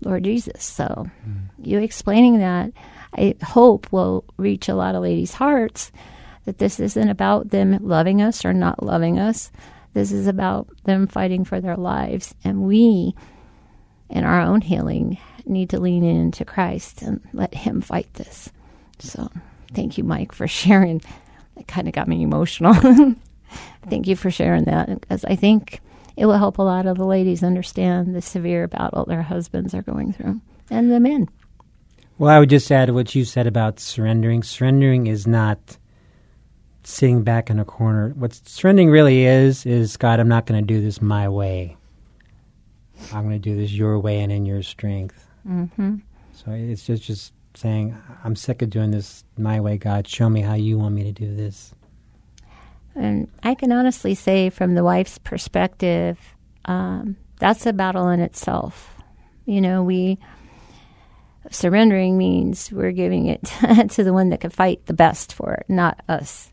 Lord 0.00 0.24
Jesus. 0.24 0.64
So 0.64 1.06
mm. 1.28 1.48
you 1.62 1.78
explaining 1.78 2.38
that, 2.38 2.72
I 3.16 3.34
hope 3.42 3.90
will 3.92 4.24
reach 4.36 4.68
a 4.68 4.74
lot 4.74 4.94
of 4.94 5.02
ladies' 5.02 5.34
hearts 5.34 5.90
that 6.44 6.58
this 6.58 6.78
isn't 6.78 7.08
about 7.08 7.50
them 7.50 7.78
loving 7.80 8.22
us 8.22 8.44
or 8.44 8.52
not 8.52 8.82
loving 8.82 9.18
us. 9.18 9.50
This 9.94 10.12
is 10.12 10.26
about 10.26 10.68
them 10.84 11.06
fighting 11.06 11.44
for 11.44 11.60
their 11.60 11.76
lives. 11.76 12.34
And 12.44 12.62
we, 12.62 13.14
in 14.10 14.24
our 14.24 14.40
own 14.40 14.60
healing, 14.60 15.18
need 15.46 15.70
to 15.70 15.80
lean 15.80 16.04
into 16.04 16.44
Christ 16.44 17.02
and 17.02 17.20
let 17.32 17.54
Him 17.54 17.80
fight 17.80 18.12
this. 18.14 18.50
So 18.98 19.30
thank 19.72 19.98
you, 19.98 20.04
Mike, 20.04 20.32
for 20.32 20.46
sharing. 20.48 21.02
It 21.56 21.66
kind 21.66 21.88
of 21.88 21.94
got 21.94 22.08
me 22.08 22.22
emotional. 22.22 22.74
thank 23.88 24.06
you 24.06 24.16
for 24.16 24.30
sharing 24.30 24.64
that 24.64 25.00
because 25.00 25.24
I 25.24 25.36
think 25.36 25.80
it 26.16 26.26
will 26.26 26.38
help 26.38 26.58
a 26.58 26.62
lot 26.62 26.86
of 26.86 26.96
the 26.96 27.06
ladies 27.06 27.42
understand 27.42 28.14
the 28.14 28.22
severe 28.22 28.68
battle 28.68 29.04
their 29.04 29.22
husbands 29.22 29.74
are 29.74 29.82
going 29.82 30.12
through 30.12 30.40
and 30.70 30.90
the 30.90 31.00
men. 31.00 31.28
Well, 32.18 32.30
I 32.30 32.38
would 32.38 32.50
just 32.50 32.70
add 32.72 32.90
what 32.90 33.14
you 33.14 33.24
said 33.24 33.46
about 33.46 33.78
surrendering. 33.78 34.42
Surrendering 34.42 35.06
is 35.06 35.26
not 35.26 35.76
sitting 36.82 37.22
back 37.22 37.50
in 37.50 37.58
a 37.58 37.64
corner. 37.64 38.10
What 38.10 38.34
surrendering 38.34 38.90
really 38.90 39.24
is 39.24 39.66
is 39.66 39.96
God, 39.96 40.20
I'm 40.20 40.28
not 40.28 40.46
going 40.46 40.64
to 40.64 40.66
do 40.66 40.80
this 40.80 41.02
my 41.02 41.28
way. 41.28 41.76
I'm 43.12 43.24
going 43.24 43.40
to 43.40 43.50
do 43.50 43.56
this 43.56 43.72
your 43.72 43.98
way 43.98 44.20
and 44.20 44.32
in 44.32 44.46
your 44.46 44.62
strength. 44.62 45.28
Mm-hmm. 45.46 45.96
So 46.32 46.52
it's 46.52 46.86
just 46.86 47.02
just 47.02 47.32
saying, 47.54 47.96
I'm 48.24 48.36
sick 48.36 48.62
of 48.62 48.70
doing 48.70 48.90
this 48.90 49.24
my 49.36 49.60
way. 49.60 49.76
God, 49.76 50.08
show 50.08 50.30
me 50.30 50.40
how 50.40 50.54
you 50.54 50.78
want 50.78 50.94
me 50.94 51.04
to 51.04 51.12
do 51.12 51.34
this. 51.34 51.74
And 52.94 53.28
I 53.42 53.54
can 53.54 53.72
honestly 53.72 54.14
say, 54.14 54.48
from 54.48 54.74
the 54.74 54.84
wife's 54.84 55.18
perspective, 55.18 56.18
um, 56.64 57.16
that's 57.38 57.66
a 57.66 57.72
battle 57.72 58.08
in 58.08 58.20
itself. 58.20 58.94
You 59.44 59.60
know, 59.60 59.82
we 59.82 60.18
surrendering 61.50 62.16
means 62.18 62.70
we're 62.72 62.92
giving 62.92 63.26
it 63.26 63.44
to 63.90 64.04
the 64.04 64.12
one 64.12 64.30
that 64.30 64.40
can 64.40 64.50
fight 64.50 64.86
the 64.86 64.94
best 64.94 65.34
for 65.34 65.54
it, 65.54 65.66
not 65.68 66.02
us. 66.08 66.52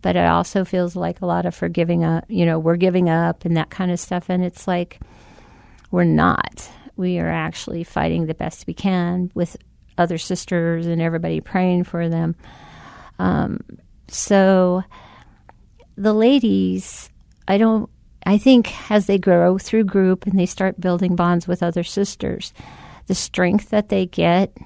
But 0.00 0.16
it 0.16 0.26
also 0.26 0.64
feels 0.64 0.94
like 0.94 1.20
a 1.20 1.26
lot 1.26 1.46
of 1.46 1.54
forgiving 1.54 2.04
up. 2.04 2.24
You 2.28 2.46
know, 2.46 2.58
we're 2.58 2.76
giving 2.76 3.08
up 3.08 3.44
and 3.44 3.56
that 3.56 3.70
kind 3.70 3.90
of 3.90 3.98
stuff, 3.98 4.26
and 4.28 4.44
it's 4.44 4.68
like 4.68 5.00
we're 5.90 6.04
not. 6.04 6.70
We 6.96 7.18
are 7.18 7.28
actually 7.28 7.84
fighting 7.84 8.26
the 8.26 8.34
best 8.34 8.66
we 8.66 8.74
can 8.74 9.30
with 9.34 9.56
other 9.96 10.18
sisters 10.18 10.86
and 10.86 11.02
everybody 11.02 11.40
praying 11.40 11.84
for 11.84 12.08
them. 12.08 12.36
Um, 13.18 13.60
so 14.08 14.82
the 15.96 16.12
ladies, 16.12 17.10
I 17.46 17.58
don't, 17.58 17.90
I 18.24 18.38
think 18.38 18.90
as 18.90 19.06
they 19.06 19.18
grow 19.18 19.58
through 19.58 19.84
group 19.84 20.26
and 20.26 20.38
they 20.38 20.46
start 20.46 20.80
building 20.80 21.16
bonds 21.16 21.48
with 21.48 21.62
other 21.62 21.82
sisters, 21.82 22.52
the 23.08 23.14
strength 23.14 23.70
that 23.70 23.88
they 23.88 24.06
get, 24.06 24.56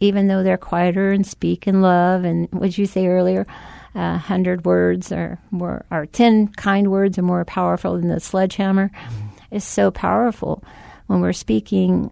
even 0.00 0.28
though 0.28 0.42
they're 0.42 0.58
quieter 0.58 1.12
and 1.12 1.26
speak 1.26 1.66
in 1.66 1.80
love, 1.80 2.24
and 2.24 2.48
what 2.52 2.76
you 2.76 2.86
say 2.86 3.06
earlier, 3.06 3.46
a 3.94 4.18
hundred 4.18 4.64
words 4.66 5.10
are 5.12 5.38
more, 5.50 5.84
or 5.90 6.06
ten 6.06 6.48
kind 6.48 6.90
words 6.90 7.18
are 7.18 7.22
more 7.22 7.44
powerful 7.44 7.96
than 7.96 8.08
the 8.08 8.20
sledgehammer, 8.20 8.88
mm-hmm. 8.88 9.54
is 9.54 9.64
so 9.64 9.90
powerful 9.90 10.62
when 11.06 11.20
we're 11.20 11.32
speaking 11.32 12.10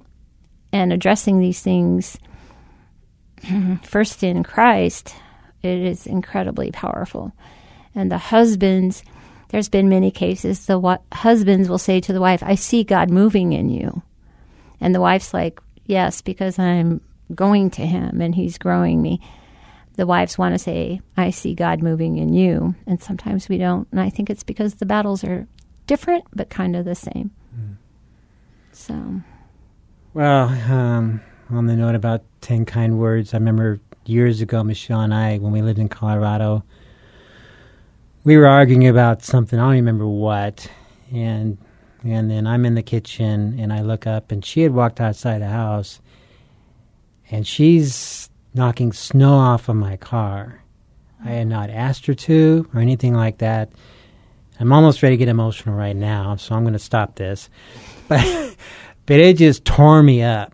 and 0.73 0.93
addressing 0.93 1.41
these 1.41 1.61
things 1.61 2.19
first 3.83 4.23
in 4.23 4.43
Christ, 4.43 5.15
it 5.63 5.79
is 5.79 6.07
incredibly 6.07 6.71
powerful. 6.71 7.33
And 7.95 8.11
the 8.11 8.19
husbands, 8.19 9.03
there's 9.49 9.69
been 9.69 9.89
many 9.89 10.11
cases, 10.11 10.67
the 10.67 10.79
wa- 10.79 10.99
husbands 11.13 11.69
will 11.69 11.79
say 11.79 12.01
to 12.01 12.13
the 12.13 12.21
wife, 12.21 12.43
I 12.43 12.55
see 12.55 12.85
God 12.85 13.11
moving 13.11 13.53
in 13.53 13.69
you. 13.69 14.03
And 14.81 14.95
the 14.95 15.01
wife's 15.01 15.35
like, 15.35 15.61
Yes, 15.87 16.23
because 16.23 16.59
I'm 16.59 17.01
going 17.35 17.71
to 17.71 17.87
him 17.87 18.21
and 18.21 18.35
he's 18.35 18.59
growing 18.59 19.03
me. 19.03 19.21
The 19.95 20.07
wives 20.07 20.39
want 20.39 20.55
to 20.55 20.59
say, 20.59 21.01
I 21.17 21.31
see 21.31 21.55
God 21.55 21.83
moving 21.83 22.17
in 22.17 22.33
you. 22.33 22.75
And 22.87 23.03
sometimes 23.03 23.49
we 23.49 23.59
don't. 23.59 23.89
And 23.91 24.01
I 24.01 24.09
think 24.09 24.31
it's 24.31 24.45
because 24.45 24.77
the 24.77 24.87
battles 24.87 25.25
are 25.25 25.47
different, 25.87 26.25
but 26.33 26.49
kind 26.49 26.77
of 26.77 26.85
the 26.85 26.95
same. 26.95 27.33
So, 28.73 29.21
Well, 30.15 30.49
um, 30.49 31.21
on 31.51 31.67
the 31.67 31.77
note 31.77 31.95
about 31.95 32.23
10 32.41 32.65
kind 32.65 32.99
words, 32.99 33.35
I 33.35 33.39
remember 33.39 33.81
years 34.07 34.41
ago, 34.41 34.63
Michelle 34.65 35.01
and 35.01 35.13
I, 35.13 35.39
when 35.39 35.53
we 35.53 35.61
lived 35.61 35.79
in 35.79 35.89
Colorado, 35.89 36.65
we 38.25 38.37
were 38.37 38.47
arguing 38.47 38.87
about 38.87 39.23
something. 39.23 39.59
I 39.59 39.63
don't 39.63 39.73
remember 39.73 40.07
what. 40.07 40.71
And 41.13 41.59
and 42.05 42.31
then 42.31 42.47
I'm 42.47 42.65
in 42.65 42.75
the 42.75 42.83
kitchen 42.83 43.59
and 43.59 43.73
I 43.73 43.83
look 43.83 44.07
up 44.07 44.33
and 44.33 44.45
she 44.45 44.63
had 44.63 44.73
walked 44.73 45.01
outside 45.01 45.41
the 45.41 45.49
house 45.49 46.01
and 47.31 47.47
she's 47.47 48.31
knocking 48.55 48.93
snow 48.93 49.35
off 49.35 49.69
of 49.69 49.77
my 49.77 49.97
car. 49.97 50.63
I 51.25 51.31
had 51.33 51.47
not 51.47 51.71
asked 51.71 52.07
her 52.07 52.15
to 52.15 52.69
or 52.75 52.81
anything 52.81 53.15
like 53.15 53.39
that. 53.39 53.71
I'm 54.59 54.73
almost 54.73 55.03
ready 55.03 55.17
to 55.17 55.19
get 55.19 55.29
emotional 55.29 55.75
right 55.75 55.97
now, 55.97 56.37
so 56.37 56.55
I'm 56.55 56.63
going 56.63 56.73
to 56.75 56.79
stop 56.79 57.17
this. 57.17 57.49
But 58.09 58.57
but 59.07 59.21
it 59.21 59.37
just 59.37 59.65
tore 59.65 60.03
me 60.03 60.25
up 60.25 60.53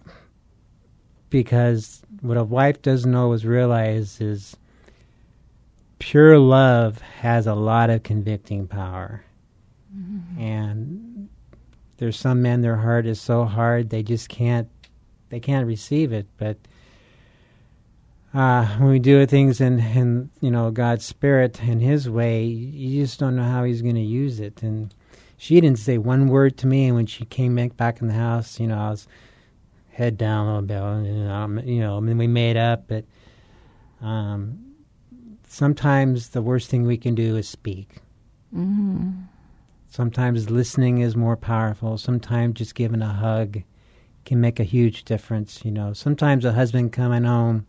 because 1.30 2.02
what 2.20 2.36
a 2.36 2.44
wife 2.44 2.82
doesn't 2.82 3.14
always 3.14 3.46
realize 3.46 4.20
is 4.20 4.56
pure 5.98 6.38
love 6.38 7.00
has 7.00 7.46
a 7.46 7.54
lot 7.54 7.88
of 7.88 8.02
convicting 8.02 8.66
power. 8.66 9.24
Mm-hmm. 9.96 10.40
And 10.40 11.15
there's 11.98 12.18
some 12.18 12.42
men 12.42 12.60
their 12.60 12.76
heart 12.76 13.06
is 13.06 13.20
so 13.20 13.44
hard 13.44 13.90
they 13.90 14.02
just 14.02 14.28
can't 14.28 14.68
they 15.28 15.40
can't 15.40 15.66
receive 15.66 16.12
it. 16.12 16.26
But 16.36 16.56
uh, 18.34 18.66
when 18.78 18.90
we 18.90 18.98
do 18.98 19.24
things 19.26 19.60
in, 19.60 19.78
in 19.80 20.30
you 20.40 20.50
know 20.50 20.70
God's 20.70 21.04
spirit 21.04 21.60
and 21.62 21.80
His 21.82 22.08
way, 22.08 22.44
you 22.44 23.02
just 23.02 23.18
don't 23.18 23.36
know 23.36 23.44
how 23.44 23.64
He's 23.64 23.82
going 23.82 23.94
to 23.94 24.00
use 24.00 24.40
it. 24.40 24.62
And 24.62 24.94
she 25.36 25.60
didn't 25.60 25.78
say 25.78 25.98
one 25.98 26.28
word 26.28 26.56
to 26.58 26.66
me. 26.66 26.86
And 26.86 26.94
when 26.94 27.06
she 27.06 27.24
came 27.24 27.54
back 27.76 28.00
in 28.00 28.08
the 28.08 28.14
house, 28.14 28.60
you 28.60 28.66
know, 28.66 28.78
I 28.78 28.90
was 28.90 29.08
head 29.92 30.18
down 30.18 30.46
a 30.46 30.60
little 30.60 31.02
bit. 31.02 31.08
You 31.08 31.24
know, 31.24 31.62
you 31.64 31.80
know, 31.80 31.98
and 31.98 32.08
then 32.08 32.18
we 32.18 32.26
made 32.26 32.56
up. 32.56 32.84
But 32.88 33.04
um, 34.00 34.74
sometimes 35.48 36.30
the 36.30 36.42
worst 36.42 36.70
thing 36.70 36.86
we 36.86 36.98
can 36.98 37.14
do 37.14 37.36
is 37.36 37.48
speak. 37.48 37.96
Sometimes 39.96 40.50
listening 40.50 40.98
is 40.98 41.16
more 41.16 41.38
powerful. 41.38 41.96
Sometimes 41.96 42.58
just 42.58 42.74
giving 42.74 43.00
a 43.00 43.14
hug 43.14 43.62
can 44.26 44.42
make 44.42 44.60
a 44.60 44.62
huge 44.62 45.04
difference. 45.04 45.64
You 45.64 45.70
know, 45.70 45.94
sometimes 45.94 46.44
a 46.44 46.52
husband 46.52 46.92
coming 46.92 47.24
home 47.24 47.64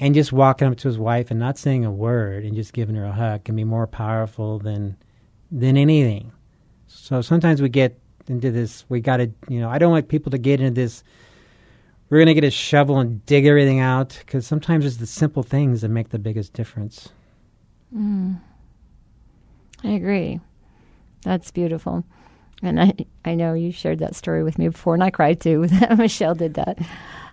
and 0.00 0.16
just 0.16 0.32
walking 0.32 0.66
up 0.66 0.76
to 0.78 0.88
his 0.88 0.98
wife 0.98 1.30
and 1.30 1.38
not 1.38 1.58
saying 1.58 1.84
a 1.84 1.92
word 1.92 2.42
and 2.42 2.56
just 2.56 2.72
giving 2.72 2.96
her 2.96 3.04
a 3.04 3.12
hug 3.12 3.44
can 3.44 3.54
be 3.54 3.62
more 3.62 3.86
powerful 3.86 4.58
than 4.58 4.96
than 5.48 5.76
anything. 5.76 6.32
So 6.88 7.22
sometimes 7.22 7.62
we 7.62 7.68
get 7.68 7.96
into 8.26 8.50
this. 8.50 8.84
We 8.88 9.00
got 9.00 9.18
to, 9.18 9.30
you 9.48 9.60
know, 9.60 9.70
I 9.70 9.78
don't 9.78 9.92
want 9.92 10.08
people 10.08 10.32
to 10.32 10.38
get 10.38 10.60
into 10.60 10.74
this. 10.74 11.04
We're 12.10 12.18
gonna 12.18 12.34
get 12.34 12.42
a 12.42 12.50
shovel 12.50 12.98
and 12.98 13.24
dig 13.26 13.46
everything 13.46 13.78
out 13.78 14.18
because 14.26 14.44
sometimes 14.44 14.84
it's 14.84 14.96
the 14.96 15.06
simple 15.06 15.44
things 15.44 15.82
that 15.82 15.88
make 15.88 16.08
the 16.08 16.18
biggest 16.18 16.52
difference. 16.52 17.10
Mm. 17.94 18.40
I 19.84 19.90
agree. 19.90 20.40
That's 21.26 21.50
beautiful. 21.50 22.04
And 22.62 22.80
I, 22.80 22.94
I 23.24 23.34
know 23.34 23.52
you 23.52 23.72
shared 23.72 23.98
that 23.98 24.14
story 24.14 24.44
with 24.44 24.58
me 24.58 24.68
before, 24.68 24.94
and 24.94 25.02
I 25.02 25.10
cried 25.10 25.40
too. 25.40 25.66
Michelle 25.98 26.36
did 26.36 26.54
that. 26.54 26.78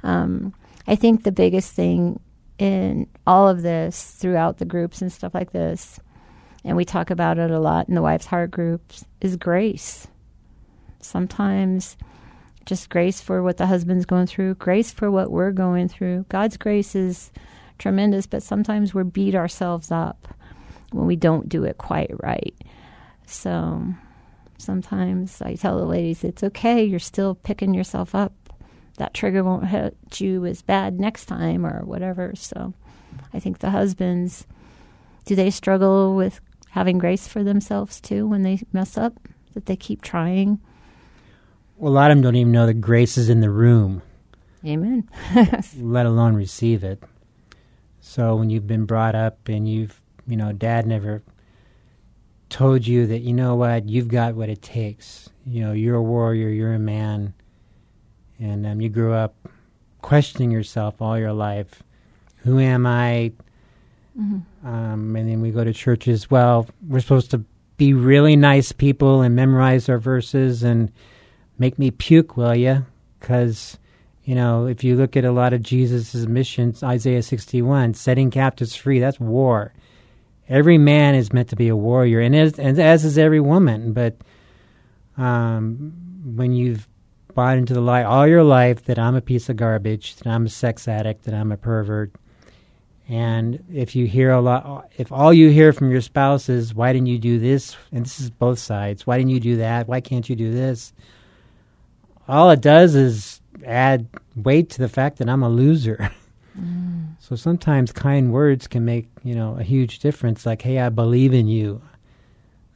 Um, 0.02 0.52
I 0.88 0.96
think 0.96 1.24
the 1.24 1.32
biggest 1.32 1.74
thing 1.74 2.20
in 2.58 3.08
all 3.28 3.48
of 3.48 3.62
this 3.62 4.16
throughout 4.16 4.58
the 4.58 4.66
groups 4.66 5.02
and 5.02 5.12
stuff 5.12 5.36
like 5.36 5.52
this, 5.52 6.00
and 6.66 6.76
we 6.76 6.86
talk 6.86 7.12
about 7.12 7.38
it 7.38 7.52
a 7.52 7.60
lot 7.60 7.88
in 7.88 7.94
the 7.94 8.02
Wife's 8.02 8.26
Heart 8.26 8.50
groups, 8.50 9.06
is 9.22 9.38
grace. 9.38 10.08
Sometimes 11.00 11.96
just 12.66 12.90
grace 12.90 13.22
for 13.22 13.44
what 13.44 13.58
the 13.58 13.68
husband's 13.68 14.08
going 14.08 14.26
through, 14.26 14.56
grace 14.56 14.92
for 14.92 15.12
what 15.12 15.30
we're 15.30 15.52
going 15.52 15.88
through. 15.88 16.26
God's 16.30 16.58
grace 16.58 16.96
is 16.96 17.32
tremendous, 17.78 18.26
but 18.26 18.42
sometimes 18.42 18.96
we 18.96 19.04
beat 19.04 19.36
ourselves 19.36 19.92
up 19.92 20.28
when 20.92 21.06
we 21.06 21.16
don't 21.16 21.48
do 21.48 21.64
it 21.64 21.78
quite 21.78 22.12
right. 22.24 22.56
So 23.26 23.94
sometimes 24.58 25.42
I 25.42 25.56
tell 25.56 25.78
the 25.78 25.86
ladies, 25.86 26.24
it's 26.24 26.44
okay, 26.44 26.84
you're 26.84 27.00
still 27.00 27.36
picking 27.36 27.74
yourself 27.74 28.16
up. 28.16 28.34
That 28.98 29.14
trigger 29.14 29.44
won't 29.44 29.68
hit 29.68 29.98
you 30.20 30.46
as 30.46 30.62
bad 30.62 31.00
next 31.00 31.26
time 31.26 31.66
or 31.66 31.84
whatever. 31.84 32.34
So 32.36 32.74
I 33.34 33.40
think 33.40 33.60
the 33.60 33.72
husbands, 33.72 34.46
do 35.26 35.36
they 35.36 35.50
struggle 35.50 36.16
with 36.16 36.40
having 36.70 36.98
grace 36.98 37.28
for 37.28 37.44
themselves 37.44 38.00
too 38.00 38.28
when 38.28 38.44
they 38.44 38.62
mess 38.72 38.98
up? 38.98 39.14
That 39.54 39.68
they 39.68 39.76
keep 39.76 40.02
trying? 40.02 40.60
Well, 41.78 41.92
a 41.92 41.94
lot 41.94 42.12
of 42.12 42.18
them 42.18 42.24
don't 42.24 42.36
even 42.36 42.52
know 42.52 42.66
that 42.66 42.76
grace 42.76 43.18
is 43.18 43.30
in 43.30 43.42
the 43.42 43.52
room. 43.52 44.02
Amen. 44.66 45.08
let 45.78 46.06
alone 46.06 46.36
receive 46.36 46.84
it. 46.84 47.04
So 48.00 48.36
when 48.36 48.50
you've 48.50 48.68
been 48.68 48.86
brought 48.86 49.16
up 49.16 49.48
and 49.48 49.68
you've, 49.68 50.02
you 50.26 50.38
know, 50.38 50.54
dad 50.54 50.88
never 50.88 51.22
told 52.54 52.86
you 52.86 53.08
that, 53.08 53.22
you 53.22 53.34
know 53.34 53.56
what, 53.56 53.90
you've 53.90 54.08
got 54.08 54.36
what 54.36 54.48
it 54.48 54.62
takes. 54.62 55.28
You 55.44 55.62
know, 55.66 55.72
you're 55.74 55.96
a 55.96 56.02
warrior, 56.02 56.50
you're 56.50 56.76
a 56.76 56.80
man. 56.80 57.34
And 58.40 58.66
um, 58.68 58.80
you 58.80 58.90
grew 58.90 59.12
up 59.12 59.34
questioning 60.04 60.52
yourself 60.52 61.02
all 61.02 61.18
your 61.18 61.34
life. 61.34 61.82
Who 62.44 62.60
am 62.60 62.86
I? 62.86 63.32
Um, 64.64 65.16
and 65.16 65.28
then 65.28 65.42
we 65.42 65.50
go 65.50 65.64
to 65.64 65.74
churches. 65.74 66.30
Well, 66.30 66.68
we're 66.88 67.00
supposed 67.00 67.32
to 67.32 67.44
be 67.78 67.96
really 67.96 68.36
nice 68.36 68.72
people 68.72 69.22
and 69.22 69.36
memorize 69.36 69.90
our 69.90 69.98
verses 69.98 70.62
and 70.62 70.92
make 71.58 71.80
me 71.80 71.90
puke, 71.90 72.38
will 72.38 72.54
you? 72.54 72.86
Because 73.20 73.80
you 74.26 74.36
know, 74.36 74.68
if 74.68 74.84
you 74.84 74.96
look 74.96 75.18
at 75.18 75.26
a 75.26 75.32
lot 75.32 75.54
of 75.54 75.64
Jesus' 75.64 76.16
missions, 76.28 76.84
Isaiah 76.84 77.24
61, 77.24 77.96
setting 77.96 78.32
captives 78.32 78.76
free, 78.76 79.00
that's 79.00 79.20
war. 79.20 79.74
Every 80.50 80.78
man 80.78 81.16
is 81.16 81.32
meant 81.32 81.50
to 81.50 81.56
be 81.56 81.70
a 81.70 81.76
warrior, 81.76 82.20
and 82.20 82.36
as, 82.36 82.60
and 82.60 82.78
as 82.80 83.06
is 83.06 83.18
every 83.18 83.40
woman. 83.40 83.94
But 83.94 84.18
um, 85.18 85.94
when 86.36 86.54
you've 86.54 86.88
bought 87.34 87.58
into 87.58 87.74
the 87.74 87.82
lie 87.82 88.04
all 88.04 88.28
your 88.28 88.44
life 88.44 88.86
that 88.86 89.00
I'm 89.00 89.16
a 89.16 89.22
piece 89.22 89.50
of 89.50 89.56
garbage, 89.56 90.16
that 90.18 90.28
I'm 90.28 90.46
a 90.46 90.50
sex 90.50 90.88
addict, 90.88 91.24
that 91.26 91.34
I'm 91.34 91.52
a 91.52 91.58
pervert, 91.58 92.12
and 93.10 93.64
if 93.72 93.96
you 93.96 94.06
hear 94.08 94.32
a 94.32 94.42
lot, 94.42 94.90
if 94.98 95.12
all 95.12 95.34
you 95.34 95.50
hear 95.50 95.74
from 95.74 95.92
your 95.92 96.02
spouse 96.02 96.48
is, 96.48 96.74
why 96.74 96.94
didn't 96.94 97.08
you 97.08 97.20
do 97.20 97.38
this? 97.38 97.76
And 97.92 98.06
this 98.06 98.20
is 98.20 98.30
both 98.30 98.60
sides. 98.60 99.06
Why 99.06 99.18
didn't 99.18 99.32
you 99.32 99.42
do 99.42 99.58
that? 99.58 99.88
Why 99.88 100.00
can't 100.00 100.28
you 100.30 100.36
do 100.36 100.52
this? 100.52 100.94
All 102.28 102.50
it 102.52 102.62
does 102.62 102.96
is 102.96 103.42
add 103.66 104.08
weight 104.36 104.70
to 104.72 104.80
the 104.80 104.88
fact 104.88 105.18
that 105.18 105.30
I'm 105.30 105.44
a 105.44 105.50
loser. 105.50 106.12
So 107.20 107.36
sometimes 107.36 107.92
kind 107.92 108.32
words 108.32 108.68
can 108.68 108.86
make, 108.86 109.08
you 109.24 109.34
know, 109.34 109.58
a 109.58 109.64
huge 109.64 110.00
difference. 110.00 110.46
Like, 110.46 110.62
hey, 110.62 110.80
I 110.80 110.90
believe 110.90 111.34
in 111.34 111.48
you. 111.48 111.82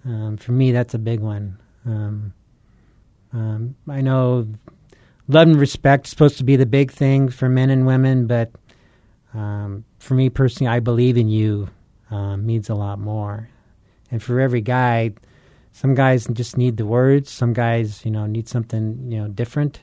Um, 0.06 0.38
for 0.38 0.52
me, 0.52 0.72
that's 0.72 0.94
a 0.94 1.00
big 1.00 1.20
one. 1.20 1.60
Um, 1.86 2.34
um, 3.34 3.76
I 3.88 4.02
know 4.02 4.48
love 5.28 5.48
and 5.48 5.60
respect 5.60 6.06
is 6.06 6.12
supposed 6.12 6.38
to 6.38 6.44
be 6.44 6.56
the 6.56 6.66
big 6.66 6.92
thing 6.92 7.30
for 7.30 7.50
men 7.50 7.70
and 7.70 7.86
women, 7.86 8.26
but 8.26 8.52
um, 9.34 9.84
for 10.00 10.16
me 10.16 10.30
personally, 10.30 10.72
I 10.72 10.80
believe 10.80 11.18
in 11.18 11.28
you 11.28 11.70
um, 12.10 12.46
means 12.46 12.70
a 12.70 12.76
lot 12.76 13.00
more. 13.00 13.50
And 14.10 14.24
for 14.24 14.40
every 14.40 14.62
guy, 14.62 15.12
some 15.74 15.94
guys 15.94 16.26
just 16.28 16.58
need 16.58 16.78
the 16.78 16.86
words. 16.86 17.30
Some 17.30 17.54
guys, 17.54 18.04
you 18.06 18.12
know, 18.12 18.26
need 18.26 18.48
something, 18.48 19.12
you 19.12 19.20
know, 19.20 19.28
different, 19.28 19.82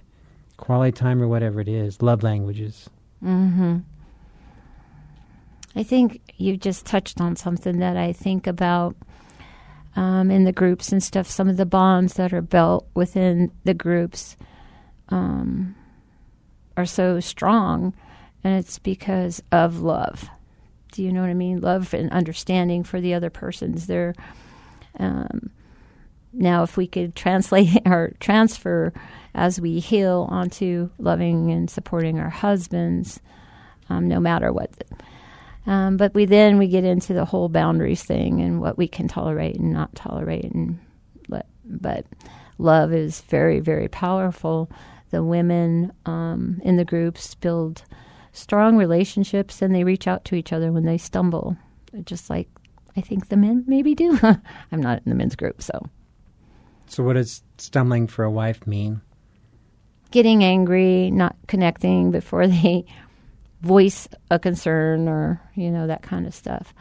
quality 0.56 0.92
time 0.92 1.22
or 1.22 1.28
whatever 1.28 1.60
it 1.60 1.68
is. 1.68 2.00
Love 2.02 2.22
languages. 2.22 2.88
Mm-hmm. 3.24 3.78
I 5.76 5.82
think 5.82 6.20
you 6.36 6.56
just 6.56 6.86
touched 6.86 7.20
on 7.20 7.36
something 7.36 7.78
that 7.78 7.96
I 7.96 8.12
think 8.12 8.46
about 8.46 8.96
um, 9.96 10.30
in 10.30 10.44
the 10.44 10.52
groups 10.52 10.92
and 10.92 11.02
stuff. 11.02 11.28
Some 11.28 11.48
of 11.48 11.56
the 11.56 11.66
bonds 11.66 12.14
that 12.14 12.32
are 12.32 12.42
built 12.42 12.86
within 12.94 13.50
the 13.64 13.74
groups 13.74 14.36
um, 15.08 15.74
are 16.76 16.86
so 16.86 17.18
strong, 17.20 17.94
and 18.44 18.58
it's 18.58 18.78
because 18.78 19.42
of 19.50 19.80
love. 19.80 20.28
Do 20.92 21.02
you 21.02 21.12
know 21.12 21.22
what 21.22 21.30
I 21.30 21.34
mean? 21.34 21.60
Love 21.60 21.92
and 21.92 22.10
understanding 22.12 22.84
for 22.84 23.00
the 23.00 23.14
other 23.14 23.30
persons. 23.30 23.86
They're 23.86 24.14
um, 25.00 25.50
now, 26.36 26.64
if 26.64 26.76
we 26.76 26.86
could 26.86 27.14
translate 27.14 27.80
or 27.86 28.12
transfer 28.20 28.92
as 29.34 29.60
we 29.60 29.80
heal 29.80 30.28
onto 30.30 30.90
loving 30.98 31.50
and 31.50 31.68
supporting 31.68 32.18
our 32.20 32.30
husbands, 32.30 33.20
um, 33.88 34.06
no 34.08 34.20
matter 34.20 34.52
what. 34.52 34.70
Um, 35.66 35.96
but 35.96 36.14
we 36.14 36.24
then 36.24 36.58
we 36.58 36.68
get 36.68 36.84
into 36.84 37.14
the 37.14 37.24
whole 37.24 37.48
boundaries 37.48 38.02
thing 38.02 38.40
and 38.40 38.60
what 38.60 38.76
we 38.76 38.86
can 38.86 39.08
tolerate 39.08 39.56
and 39.56 39.72
not 39.72 39.94
tolerate, 39.94 40.52
and 40.52 40.78
but, 41.66 42.06
love 42.58 42.92
is 42.92 43.22
very 43.22 43.60
very 43.60 43.88
powerful. 43.88 44.70
The 45.10 45.24
women 45.24 45.92
um, 46.06 46.60
in 46.62 46.76
the 46.76 46.84
groups 46.84 47.34
build 47.34 47.82
strong 48.32 48.76
relationships, 48.76 49.62
and 49.62 49.74
they 49.74 49.84
reach 49.84 50.06
out 50.06 50.24
to 50.26 50.34
each 50.34 50.52
other 50.52 50.70
when 50.70 50.84
they 50.84 50.98
stumble, 50.98 51.56
just 52.04 52.28
like 52.28 52.48
I 52.96 53.00
think 53.00 53.28
the 53.28 53.36
men 53.36 53.64
maybe 53.66 53.94
do. 53.94 54.18
I'm 54.72 54.80
not 54.82 54.98
in 55.04 55.10
the 55.10 55.16
men's 55.16 55.36
group, 55.36 55.62
so 55.62 55.88
So, 56.86 57.02
what 57.02 57.14
does 57.14 57.42
stumbling 57.58 58.06
for 58.06 58.24
a 58.24 58.30
wife 58.30 58.66
mean? 58.66 59.00
Getting 60.14 60.44
angry, 60.44 61.10
not 61.10 61.34
connecting 61.48 62.12
before 62.12 62.46
they 62.46 62.86
voice 63.62 64.06
a 64.30 64.38
concern 64.38 65.08
or, 65.08 65.40
you 65.56 65.70
know, 65.70 65.88
that 65.88 66.02
kind 66.02 66.24
of 66.24 66.32
stuff. 66.32 66.72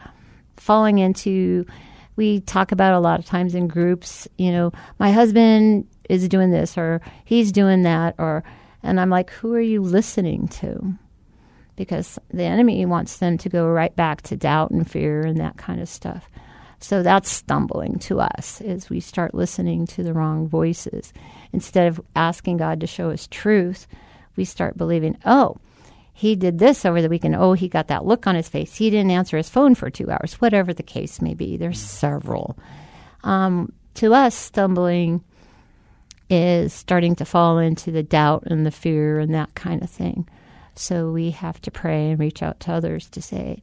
Falling 0.56 0.98
into, 0.98 1.66
we 2.14 2.40
talk 2.40 2.70
about 2.70 2.94
a 2.94 3.00
lot 3.00 3.18
of 3.18 3.26
times 3.26 3.56
in 3.56 3.66
groups, 3.66 4.28
you 4.38 4.52
know, 4.52 4.72
my 5.00 5.10
husband 5.10 5.88
is 6.08 6.28
doing 6.28 6.50
this 6.50 6.78
or 6.78 7.00
he's 7.24 7.50
doing 7.50 7.82
that, 7.82 8.14
or, 8.18 8.44
and 8.84 9.00
I'm 9.00 9.10
like, 9.10 9.30
who 9.30 9.52
are 9.54 9.60
you 9.60 9.82
listening 9.82 10.46
to? 10.48 10.94
Because 11.74 12.20
the 12.32 12.44
enemy 12.44 12.86
wants 12.86 13.16
them 13.16 13.36
to 13.38 13.48
go 13.48 13.66
right 13.66 13.96
back 13.96 14.22
to 14.22 14.36
doubt 14.36 14.70
and 14.70 14.88
fear 14.88 15.22
and 15.22 15.38
that 15.38 15.56
kind 15.56 15.80
of 15.80 15.88
stuff. 15.88 16.30
So 16.78 17.02
that's 17.02 17.30
stumbling 17.30 17.98
to 18.00 18.20
us 18.20 18.60
as 18.60 18.90
we 18.90 19.00
start 19.00 19.34
listening 19.34 19.86
to 19.88 20.04
the 20.04 20.12
wrong 20.12 20.46
voices. 20.46 21.12
Instead 21.54 21.86
of 21.86 22.00
asking 22.16 22.56
God 22.56 22.80
to 22.80 22.86
show 22.86 23.10
us 23.10 23.28
truth, 23.30 23.86
we 24.34 24.44
start 24.44 24.76
believing, 24.76 25.16
oh, 25.24 25.56
he 26.12 26.34
did 26.34 26.58
this 26.58 26.84
over 26.84 27.00
the 27.00 27.08
weekend. 27.08 27.36
Oh, 27.36 27.52
he 27.52 27.68
got 27.68 27.88
that 27.88 28.04
look 28.04 28.26
on 28.26 28.34
his 28.34 28.48
face. 28.48 28.74
He 28.74 28.90
didn't 28.90 29.12
answer 29.12 29.36
his 29.36 29.48
phone 29.48 29.76
for 29.76 29.88
two 29.88 30.10
hours, 30.10 30.34
whatever 30.34 30.74
the 30.74 30.82
case 30.82 31.22
may 31.22 31.34
be. 31.34 31.56
There's 31.56 31.80
several. 31.80 32.58
Um, 33.22 33.72
to 33.94 34.12
us, 34.14 34.34
stumbling 34.34 35.22
is 36.28 36.72
starting 36.72 37.14
to 37.16 37.24
fall 37.24 37.58
into 37.58 37.92
the 37.92 38.02
doubt 38.02 38.42
and 38.46 38.66
the 38.66 38.72
fear 38.72 39.20
and 39.20 39.32
that 39.34 39.54
kind 39.54 39.80
of 39.82 39.90
thing. 39.90 40.28
So 40.74 41.12
we 41.12 41.30
have 41.30 41.60
to 41.62 41.70
pray 41.70 42.10
and 42.10 42.18
reach 42.18 42.42
out 42.42 42.58
to 42.60 42.72
others 42.72 43.08
to 43.10 43.22
say, 43.22 43.62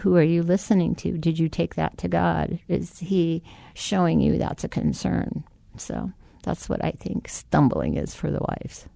who 0.00 0.16
are 0.16 0.22
you 0.22 0.42
listening 0.42 0.96
to? 0.96 1.16
Did 1.16 1.38
you 1.38 1.48
take 1.48 1.76
that 1.76 1.98
to 1.98 2.08
God? 2.08 2.58
Is 2.68 2.98
He 2.98 3.42
showing 3.74 4.20
you 4.20 4.38
that's 4.38 4.64
a 4.64 4.68
concern? 4.68 5.44
So 5.76 6.12
that's 6.42 6.68
what 6.68 6.84
I 6.84 6.92
think 6.92 7.28
stumbling 7.28 7.96
is 7.96 8.14
for 8.14 8.30
the 8.30 8.40
wives. 8.40 8.86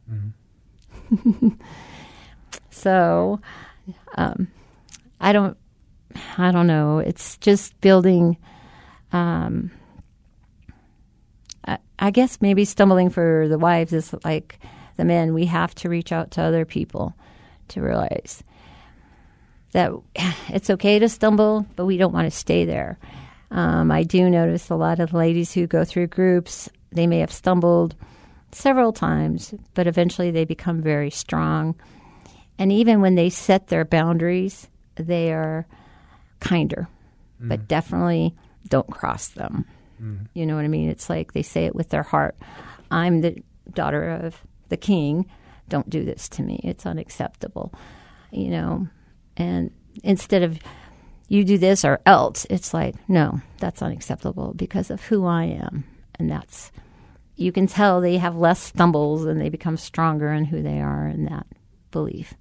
so 2.71 3.41
um, 4.17 4.49
I 5.21 5.33
don't, 5.33 5.57
I 6.39 6.51
don't 6.51 6.67
know. 6.67 6.99
It's 6.99 7.37
just 7.39 7.81
building. 7.81 8.37
Um, 9.13 9.71
I, 11.67 11.79
I 11.99 12.11
guess 12.11 12.41
maybe 12.41 12.65
stumbling 12.65 13.11
for 13.11 13.47
the 13.49 13.59
wives 13.59 13.93
is 13.93 14.15
like 14.25 14.59
the 14.97 15.05
men. 15.05 15.35
We 15.35 15.47
have 15.47 15.75
to 15.77 15.89
reach 15.89 16.13
out 16.13 16.33
to 16.33 16.43
other 16.43 16.65
people 16.65 17.15
to 17.69 17.81
realize 17.81 18.43
that 19.73 19.93
it's 20.49 20.71
okay 20.71 20.99
to 20.99 21.09
stumble, 21.09 21.67
but 21.77 21.87
we 21.87 21.97
don't 21.97 22.13
want 22.13 22.27
to 22.27 22.37
stay 22.37 22.65
there. 22.65 22.99
Um, 23.51 23.93
I 23.93 24.03
do 24.03 24.29
notice 24.29 24.71
a 24.71 24.75
lot 24.75 24.99
of 24.99 25.13
ladies 25.13 25.53
who 25.53 25.67
go 25.67 25.85
through 25.85 26.09
groups, 26.09 26.69
they 26.91 27.07
may 27.07 27.19
have 27.19 27.33
stumbled 27.33 27.95
several 28.53 28.93
times, 28.93 29.55
but 29.75 29.87
eventually 29.87 30.31
they 30.31 30.45
become 30.45 30.81
very 30.83 31.11
strong. 31.11 31.75
And 32.59 32.73
even 32.73 33.01
when 33.01 33.15
they 33.15 33.31
set 33.31 33.69
their 33.69 33.85
boundaries, 33.85 34.69
they 34.95 35.33
are 35.33 35.67
kinder, 36.41 36.89
but 37.39 37.61
mm-hmm. 37.61 37.67
definitely 37.67 38.35
don't 38.69 38.91
cross 38.91 39.29
them. 39.29 39.67
Mm-hmm. 40.01 40.25
You 40.35 40.47
know 40.47 40.57
what 40.57 40.65
I 40.65 40.69
mean? 40.69 40.89
It's 40.89 41.11
like 41.11 41.33
they 41.33 41.43
say 41.43 41.67
it 41.67 41.75
with 41.75 41.91
their 41.91 42.03
heart 42.03 42.37
I'm 42.91 43.21
the 43.21 43.43
daughter 43.73 44.11
of 44.11 44.43
the 44.69 44.77
king. 44.77 45.27
Don't 45.69 45.91
do 45.91 46.05
this 46.05 46.29
to 46.31 46.43
me. 46.43 46.61
It's 46.63 46.87
unacceptable. 46.87 47.73
You 48.31 48.51
know, 48.51 48.89
and 49.37 49.71
instead 50.03 50.43
of 50.43 50.59
you 51.29 51.45
do 51.45 51.59
this 51.59 51.85
or 51.85 52.01
else, 52.07 52.47
it's 52.51 52.73
like, 52.73 52.95
no, 53.09 53.41
that's 53.59 53.83
unacceptable 53.83 54.55
because 54.55 54.91
of 54.91 55.03
who 55.05 55.27
I 55.27 55.45
am. 55.45 55.85
And 56.19 56.31
that's, 56.31 56.73
you 57.37 57.53
can 57.53 57.67
tell 57.67 58.01
they 58.01 58.17
have 58.19 58.37
less 58.37 58.61
stumbles 58.61 59.25
and 59.25 59.41
they 59.41 59.49
become 59.49 59.77
stronger 59.77 60.33
in 60.33 60.45
who 60.45 60.63
they 60.63 60.81
are 60.81 61.07
in 61.09 61.27
that 61.27 61.47
belief. 61.91 62.35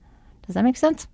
Does 0.45 0.55
that 0.55 0.63
make 0.63 0.77
sense? 0.77 1.07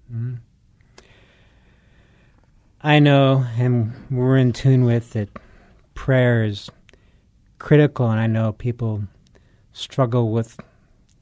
I 2.83 2.99
know, 2.99 3.45
and 3.57 3.93
we're 4.09 4.37
in 4.37 4.53
tune 4.53 4.85
with 4.85 5.11
that 5.11 5.29
prayer 5.93 6.43
is 6.43 6.69
critical, 7.59 8.09
and 8.09 8.19
I 8.19 8.27
know 8.27 8.53
people 8.53 9.03
struggle 9.71 10.31
with, 10.31 10.59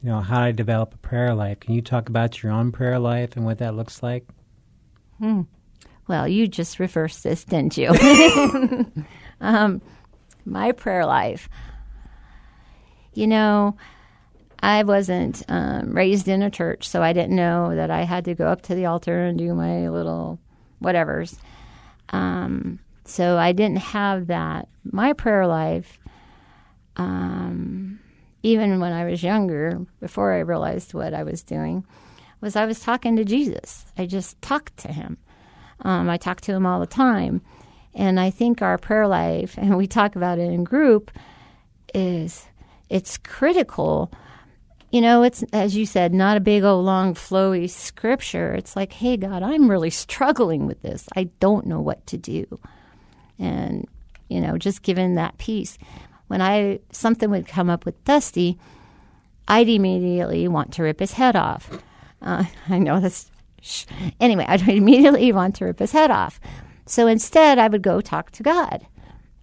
you 0.02 0.10
know, 0.10 0.22
how 0.22 0.46
to 0.46 0.54
develop 0.54 0.94
a 0.94 0.98
prayer 0.98 1.36
life. 1.36 1.60
Can 1.60 1.74
you 1.76 1.82
talk 1.82 2.08
about 2.10 2.42
your 2.42 2.52
own 2.54 2.72
prayer 2.72 2.98
life 2.98 3.36
and 3.36 3.46
what 3.46 3.58
that 3.58 3.76
looks 3.76 4.02
like? 4.02 4.26
Well, 6.08 6.28
you 6.28 6.48
just 6.48 6.80
reversed 6.80 7.24
this, 7.24 7.44
didn't 7.44 7.78
you? 7.78 7.90
um, 9.42 9.82
my 10.50 10.72
prayer 10.72 11.06
life. 11.06 11.50
You 13.14 13.28
know, 13.28 13.78
I 14.62 14.84
wasn't 14.84 15.44
um, 15.48 15.96
raised 15.96 16.28
in 16.28 16.42
a 16.42 16.50
church, 16.52 16.88
so 16.88 17.02
I 17.02 17.14
didn't 17.14 17.36
know 17.36 17.76
that 17.76 17.90
I 17.90 18.04
had 18.04 18.26
to 18.26 18.36
go 18.36 18.48
up 18.48 18.62
to 18.64 18.76
the 18.76 18.86
altar 18.86 19.26
and 19.26 19.38
do 19.38 19.54
my 19.54 19.90
little 19.90 20.40
whatevers. 20.82 21.38
Um, 22.10 22.80
so 23.06 23.38
I 23.38 23.52
didn't 23.54 23.78
have 23.78 24.28
that. 24.28 24.68
My 24.84 25.14
prayer 25.14 25.48
life, 25.48 26.00
um, 26.98 28.00
even 28.44 28.80
when 28.80 28.92
I 28.92 29.06
was 29.06 29.24
younger, 29.24 29.86
before 30.00 30.34
I 30.34 30.40
realized 30.40 30.94
what 30.94 31.14
I 31.14 31.24
was 31.24 31.44
doing, 31.44 31.86
was 32.42 32.56
I 32.56 32.66
was 32.66 32.80
talking 32.80 33.16
to 33.16 33.26
Jesus. 33.26 33.86
I 33.98 34.06
just 34.06 34.42
talked 34.42 34.78
to 34.78 34.90
him. 34.90 35.18
Um, 35.82 36.10
I 36.10 36.18
talked 36.18 36.44
to 36.46 36.54
him 36.54 36.66
all 36.66 36.80
the 36.80 36.88
time. 36.88 37.42
And 37.94 38.20
I 38.20 38.30
think 38.30 38.62
our 38.62 38.78
prayer 38.78 39.08
life, 39.08 39.56
and 39.58 39.78
we 39.78 39.88
talk 39.88 40.16
about 40.16 40.40
it 40.40 40.52
in 40.52 40.64
group, 40.64 41.12
is 41.94 42.46
it's 42.90 43.18
critical. 43.18 44.12
You 44.92 45.02
know, 45.02 45.24
it's, 45.24 45.44
as 45.54 45.76
you 45.76 45.86
said, 45.86 46.14
not 46.14 46.38
a 46.38 46.42
big 46.42 46.64
old 46.64 46.86
long 46.86 47.14
flowy 47.14 47.70
scripture. 47.70 48.54
It's 48.54 48.76
like, 48.76 48.94
hey, 48.94 49.18
God, 49.18 49.44
I'm 49.44 49.70
really 49.70 49.90
struggling 49.90 50.66
with 50.66 50.82
this. 50.82 51.08
I 51.16 51.26
don't 51.40 51.68
know 51.68 51.82
what 51.82 52.06
to 52.08 52.18
do. 52.18 52.60
And, 53.38 53.88
you 54.28 54.42
know, 54.42 54.58
just 54.58 54.82
given 54.82 55.16
that 55.16 55.38
peace. 55.38 55.78
When 56.28 56.42
I, 56.42 56.80
something 56.92 57.30
would 57.32 57.48
come 57.48 57.70
up 57.70 57.86
with 57.86 58.04
Dusty, 58.06 58.58
I'd 59.48 59.70
immediately 59.70 60.48
want 60.48 60.74
to 60.74 60.84
rip 60.84 61.00
his 61.00 61.14
head 61.14 61.36
off. 61.36 61.70
Uh, 62.22 62.46
I 62.70 62.80
know 62.80 63.00
this. 63.00 63.30
Sh- 63.62 63.86
anyway, 64.20 64.46
I'd 64.48 64.68
immediately 64.68 65.32
want 65.32 65.56
to 65.56 65.66
rip 65.66 65.80
his 65.80 65.92
head 65.92 66.12
off. 66.12 66.40
So 66.90 67.06
instead, 67.06 67.60
I 67.60 67.68
would 67.68 67.84
go 67.84 68.02
talk 68.02 68.32
to 68.32 68.42
God. 68.42 68.88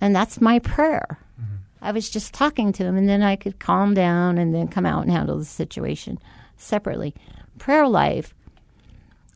And 0.01 0.15
that's 0.15 0.41
my 0.41 0.59
prayer. 0.59 1.21
Mm-hmm. 1.41 1.55
I 1.81 1.93
was 1.93 2.11
just 2.11 2.35
talking 2.35 2.73
to 2.73 2.85
him, 2.85 2.97
and 2.97 3.09
then 3.09 3.23
I 3.23 3.37
could 3.37 3.61
calm 3.61 3.95
down 3.95 4.37
and 4.37 4.53
then 4.53 4.67
come 4.67 4.85
out 4.85 5.03
and 5.03 5.13
handle 5.13 5.39
the 5.39 5.45
situation 5.45 6.19
separately. 6.57 7.15
Prayer 7.57 7.87
life. 7.87 8.35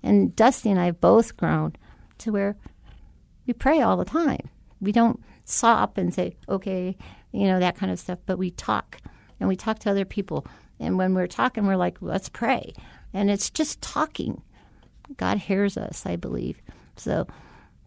And 0.02 0.34
Dusty 0.34 0.72
and 0.72 0.80
I 0.80 0.86
have 0.86 1.00
both 1.00 1.36
grown 1.36 1.76
to 2.18 2.32
where 2.32 2.56
we 3.46 3.52
pray 3.52 3.80
all 3.80 3.96
the 3.96 4.04
time. 4.04 4.50
We 4.80 4.90
don't 4.90 5.22
stop 5.44 5.96
and 5.96 6.12
say, 6.12 6.34
okay, 6.48 6.96
you 7.30 7.46
know, 7.46 7.60
that 7.60 7.76
kind 7.76 7.92
of 7.92 8.00
stuff, 8.00 8.18
but 8.26 8.38
we 8.38 8.50
talk 8.50 8.98
and 9.38 9.48
we 9.48 9.54
talk 9.54 9.78
to 9.80 9.90
other 9.90 10.04
people. 10.04 10.44
And 10.80 10.98
when 10.98 11.14
we're 11.14 11.28
talking, 11.28 11.64
we're 11.64 11.76
like, 11.76 11.98
let's 12.00 12.28
pray. 12.28 12.72
And 13.12 13.30
it's 13.30 13.50
just 13.50 13.80
talking. 13.80 14.42
God 15.16 15.38
hears 15.38 15.76
us, 15.76 16.06
I 16.06 16.16
believe. 16.16 16.60
So, 16.96 17.28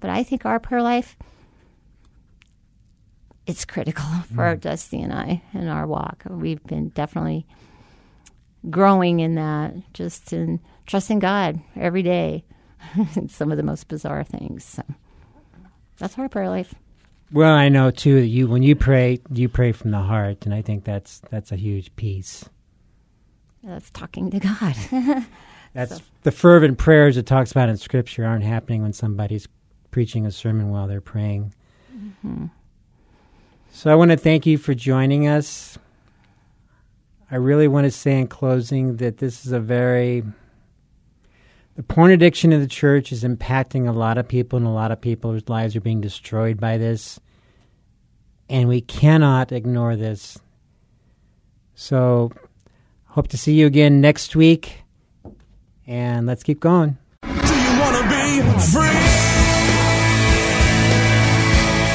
but 0.04 0.10
I 0.10 0.24
think 0.24 0.46
our 0.46 0.60
prayer 0.60 0.82
life, 0.82 1.16
it's 3.48 3.64
critical 3.64 4.04
for 4.36 4.54
mm. 4.54 4.60
Dusty 4.60 5.02
and 5.02 5.14
I 5.14 5.42
in 5.54 5.70
our 5.70 5.88
walk. 5.88 6.24
We've 6.30 6.62
been 6.66 6.90
definitely 6.90 7.48
growing 8.70 9.22
in 9.22 9.36
that, 9.36 9.76
just 9.94 10.34
in 10.34 10.60
trusting 10.88 11.20
God 11.20 11.62
every 11.78 12.04
day. 12.04 12.44
Some 13.30 13.50
of 13.50 13.56
the 13.56 13.64
most 13.64 13.88
bizarre 13.88 14.26
things. 14.26 14.66
So 14.66 14.84
that's 16.00 16.20
our 16.20 16.28
prayer 16.28 16.50
life. 16.50 16.76
Well, 17.32 17.54
I 17.54 17.70
know 17.70 17.90
too 17.90 18.16
that 18.16 18.28
you 18.28 18.50
when 18.50 18.62
you 18.62 18.76
pray, 18.76 19.22
you 19.32 19.48
pray 19.48 19.72
from 19.72 19.92
the 19.92 20.02
heart, 20.02 20.46
and 20.46 20.54
I 20.54 20.62
think 20.62 20.84
that's 20.84 21.22
that's 21.30 21.54
a 21.54 21.56
huge 21.56 21.96
piece. 21.96 22.44
That's 23.64 23.90
talking 23.92 24.32
to 24.32 24.40
God. 24.42 24.76
That's 25.74 26.04
the 26.22 26.32
fervent 26.32 26.78
prayers 26.78 27.18
it 27.18 27.26
talks 27.26 27.52
about 27.52 27.68
in 27.68 27.78
Scripture 27.78 28.26
aren't 28.26 28.44
happening 28.44 28.84
when 28.84 28.94
somebody's 28.94 29.48
preaching 29.94 30.26
a 30.26 30.32
sermon 30.32 30.72
while 30.72 30.88
they're 30.88 31.00
praying. 31.00 31.54
Mm-hmm. 31.96 32.48
So 33.72 33.92
I 33.92 33.96
want 33.96 34.12
to 34.12 34.18
thank 34.18 34.46
you 34.46 34.58
for 34.58 34.74
joining 34.74 35.28
us. 35.28 35.78
I 37.32 37.36
really 37.36 37.68
want 37.68 37.86
to 37.86 37.92
say 37.92 38.20
in 38.20 38.28
closing 38.28 38.98
that 38.98 39.20
this 39.20 39.46
is 39.46 39.52
a 39.52 39.60
very 39.60 40.24
the 41.76 41.84
porn 41.84 42.12
addiction 42.12 42.52
in 42.52 42.60
the 42.60 42.68
church 42.68 43.12
is 43.12 43.24
impacting 43.24 43.88
a 43.88 43.92
lot 43.92 44.18
of 44.18 44.28
people 44.28 44.58
and 44.58 44.68
a 44.68 44.72
lot 44.72 44.92
of 44.92 45.00
people's 45.00 45.48
lives 45.48 45.76
are 45.76 45.82
being 45.82 46.02
destroyed 46.02 46.60
by 46.60 46.78
this. 46.78 47.20
And 48.50 48.68
we 48.68 48.82
cannot 48.82 49.52
ignore 49.52 49.96
this. 49.96 50.38
So 51.76 52.32
hope 53.06 53.28
to 53.30 53.38
see 53.38 53.54
you 53.54 53.66
again 53.68 54.02
next 54.02 54.36
week. 54.36 54.84
And 55.88 56.26
let's 56.28 56.44
keep 56.44 56.60
going. 56.60 56.98